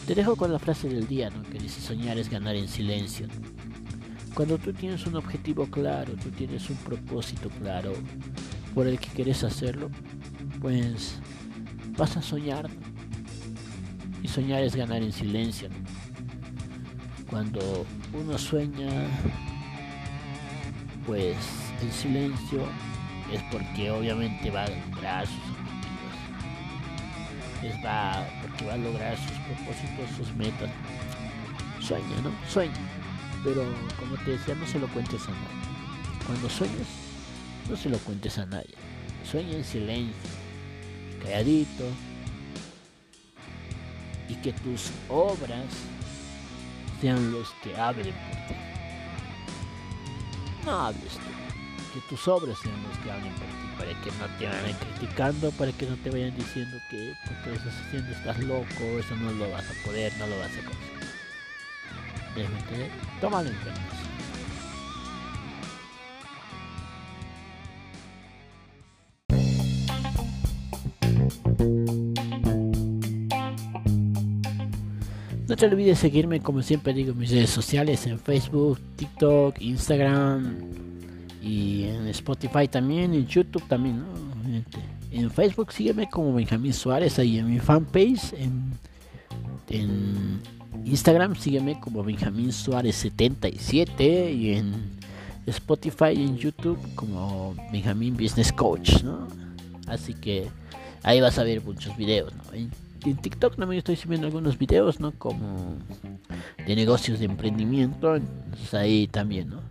Te 0.08 0.14
dejo 0.14 0.36
con 0.36 0.52
la 0.52 0.60
frase 0.60 0.88
del 0.88 1.08
día, 1.08 1.30
¿no? 1.30 1.42
Que 1.44 1.58
dice 1.58 1.82
soñar 1.82 2.18
es 2.18 2.30
ganar 2.30 2.56
en 2.56 2.68
silencio. 2.68 3.28
Cuando 4.36 4.58
tú 4.58 4.74
tienes 4.74 5.06
un 5.08 5.16
objetivo 5.16 5.66
claro, 5.68 6.14
tú 6.22 6.30
tienes 6.30 6.70
un 6.70 6.76
propósito 6.78 7.50
claro 7.62 7.94
por 8.74 8.86
el 8.86 9.00
que 9.00 9.10
quieres 9.10 9.44
hacerlo, 9.44 9.90
pues 10.62 11.20
vas 11.98 12.18
a 12.18 12.22
soñar. 12.22 12.70
Y 14.26 14.28
soñar 14.28 14.64
es 14.64 14.76
ganar 14.76 15.04
en 15.04 15.14
silencio. 15.14 15.70
Cuando 17.30 17.86
uno 18.12 18.36
sueña, 18.40 18.90
pues 21.06 21.38
en 21.80 21.92
silencio 21.92 22.68
es 23.32 23.40
porque 23.52 23.92
obviamente 23.92 24.50
va 24.50 24.64
a 24.64 24.68
lograr 24.68 25.28
sus 25.28 25.38
objetivos. 25.52 26.16
Es 27.62 27.86
va, 27.86 28.28
porque 28.42 28.66
va 28.66 28.74
a 28.74 28.78
lograr 28.78 29.16
sus 29.16 29.38
propósitos, 29.46 30.18
sus 30.18 30.36
metas. 30.36 30.72
Sueña, 31.80 32.20
¿no? 32.24 32.32
Sueña. 32.50 32.74
Pero 33.44 33.64
como 34.00 34.16
te 34.24 34.32
decía, 34.32 34.56
no 34.56 34.66
se 34.66 34.80
lo 34.80 34.88
cuentes 34.88 35.22
a 35.28 35.34
nadie. 35.34 36.26
Cuando 36.26 36.50
sueñes, 36.50 36.88
no 37.70 37.76
se 37.76 37.90
lo 37.90 38.00
cuentes 38.00 38.40
a 38.40 38.48
nadie. 38.48 38.74
Sueña 39.24 39.56
en 39.56 39.64
silencio, 39.64 40.32
calladito. 41.22 41.84
Que 44.46 44.54
tus 44.54 44.92
obras 45.10 45.66
sean 47.02 47.32
los 47.32 47.50
que 47.64 47.76
hablen 47.76 48.14
por 48.14 48.48
ti. 48.48 48.54
No 50.64 50.72
hables 50.82 51.14
tú. 51.14 51.96
Que 51.96 52.00
tus 52.08 52.28
obras 52.28 52.56
sean 52.62 52.76
los 52.84 52.96
que 53.00 53.10
hablen 53.10 53.34
por 53.34 53.48
ti. 53.48 53.54
Para 53.76 54.02
que 54.02 54.12
no 54.12 54.38
te 54.38 54.46
vayan 54.46 54.78
criticando, 54.78 55.52
para 55.54 55.72
que 55.72 55.88
no 55.88 55.96
te 55.98 56.12
vayan 56.12 56.36
diciendo 56.38 56.78
que 56.92 57.16
porque 57.26 57.54
estás 57.56 57.74
haciendo 57.88 58.12
estás 58.12 58.38
loco, 58.42 59.00
eso 59.00 59.16
no 59.16 59.32
lo 59.32 59.50
vas 59.50 59.66
a 59.66 59.84
poder, 59.84 60.14
no 60.20 60.28
lo 60.28 60.38
vas 60.38 60.52
a 60.52 60.64
conseguir. 60.64 60.96
Déjame 62.36 62.92
tómalo 63.20 63.50
en 63.50 63.56
cuenta. 63.56 63.95
No 75.56 75.60
te 75.60 75.68
olvides 75.68 76.00
seguirme, 76.00 76.42
como 76.42 76.62
siempre 76.62 76.94
digo, 76.94 77.14
en 77.14 77.18
mis 77.18 77.32
redes 77.32 77.50
sociales, 77.50 78.06
en 78.08 78.20
Facebook, 78.20 78.78
TikTok, 78.98 79.62
Instagram 79.62 80.54
y 81.42 81.86
en 81.86 82.08
Spotify 82.08 82.68
también, 82.68 83.14
en 83.14 83.26
YouTube 83.26 83.66
también. 83.70 84.04
En 85.12 85.32
Facebook 85.32 85.72
sígueme 85.72 86.10
como 86.10 86.34
Benjamín 86.34 86.74
Suárez, 86.74 87.20
ahí 87.20 87.40
en 87.40 87.50
mi 87.50 87.60
fanpage, 87.60 88.34
en, 89.70 90.42
Instagram 90.84 91.38
sígueme 91.38 91.80
como 91.80 92.04
Benjamín 92.04 92.52
Suárez 92.52 92.98
77 92.98 94.34
y 94.34 94.56
en 94.56 94.74
Spotify 95.46 96.12
y 96.18 96.24
en 96.24 96.36
YouTube 96.36 96.80
como 96.96 97.56
Benjamín 97.72 98.18
Business 98.18 98.52
Coach, 98.52 99.04
¿no? 99.04 99.30
Así 99.88 100.14
que 100.16 100.50
ahí 101.02 101.22
vas 101.22 101.40
a 101.40 101.46
ver 101.46 101.64
muchos 101.64 101.96
videos, 101.96 102.34
¿no? 102.36 102.44
En 103.12 103.18
TikTok 103.18 103.56
también 103.56 103.80
estoy 103.80 103.96
subiendo 103.96 104.28
algunos 104.28 104.58
videos, 104.58 105.00
¿no? 105.00 105.12
Como 105.12 105.76
de 106.66 106.76
negocios 106.76 107.20
de 107.20 107.26
emprendimiento. 107.26 108.18
Ahí 108.72 109.08
también, 109.08 109.50
¿no? 109.50 109.62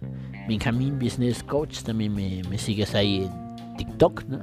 Benjamin 0.49 0.99
Business 0.99 1.43
Coach 1.43 1.83
también 1.83 2.15
me, 2.15 2.43
me 2.49 2.59
sigues 2.59 2.95
ahí 2.95 3.25
en 3.25 3.77
TikTok, 3.77 4.25
¿no? 4.25 4.41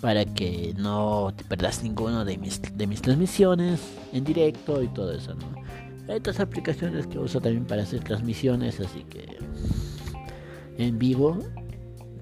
Para 0.00 0.24
que 0.24 0.74
no 0.78 1.32
te 1.36 1.44
perdas 1.44 1.82
ninguno 1.82 2.24
de 2.24 2.38
mis, 2.38 2.60
de 2.76 2.86
mis 2.86 3.02
transmisiones 3.02 3.80
en 4.12 4.24
directo 4.24 4.82
y 4.82 4.88
todo 4.88 5.12
eso, 5.12 5.34
¿no? 5.34 5.60
Hay 6.08 6.16
otras 6.16 6.40
aplicaciones 6.40 7.06
que 7.06 7.18
uso 7.18 7.40
también 7.40 7.64
para 7.64 7.82
hacer 7.82 8.02
transmisiones, 8.02 8.80
así 8.80 9.04
que 9.04 9.38
en 10.78 10.98
vivo. 10.98 11.38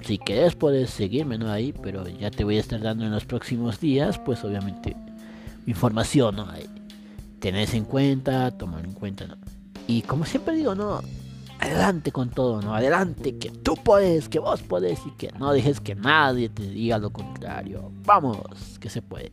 Si 0.02 0.18
quieres 0.18 0.54
puedes 0.54 0.90
seguirme, 0.90 1.38
¿no? 1.38 1.50
Ahí, 1.50 1.72
pero 1.82 2.06
ya 2.06 2.30
te 2.30 2.44
voy 2.44 2.56
a 2.56 2.60
estar 2.60 2.80
dando 2.80 3.04
en 3.04 3.10
los 3.10 3.24
próximos 3.24 3.80
días, 3.80 4.18
pues 4.18 4.44
obviamente 4.44 4.96
información, 5.68 6.36
¿no? 6.36 6.48
Tenés 7.40 7.74
en 7.74 7.84
cuenta, 7.84 8.50
tomar 8.50 8.84
en 8.84 8.92
cuenta, 8.92 9.26
¿no? 9.26 9.36
Y 9.86 10.02
como 10.02 10.24
siempre 10.24 10.56
digo, 10.56 10.74
¿no? 10.74 11.00
Adelante 11.60 12.12
con 12.12 12.30
todo, 12.30 12.62
¿no? 12.62 12.74
Adelante, 12.74 13.36
que 13.38 13.50
tú 13.50 13.74
puedes, 13.74 14.28
que 14.28 14.38
vos 14.38 14.62
podés 14.62 15.00
y 15.06 15.10
que 15.12 15.30
no 15.38 15.52
dejes 15.52 15.80
que 15.80 15.94
nadie 15.94 16.48
te 16.48 16.68
diga 16.68 16.98
lo 16.98 17.10
contrario. 17.10 17.92
Vamos, 18.04 18.78
que 18.80 18.88
se 18.88 19.02
puede. 19.02 19.32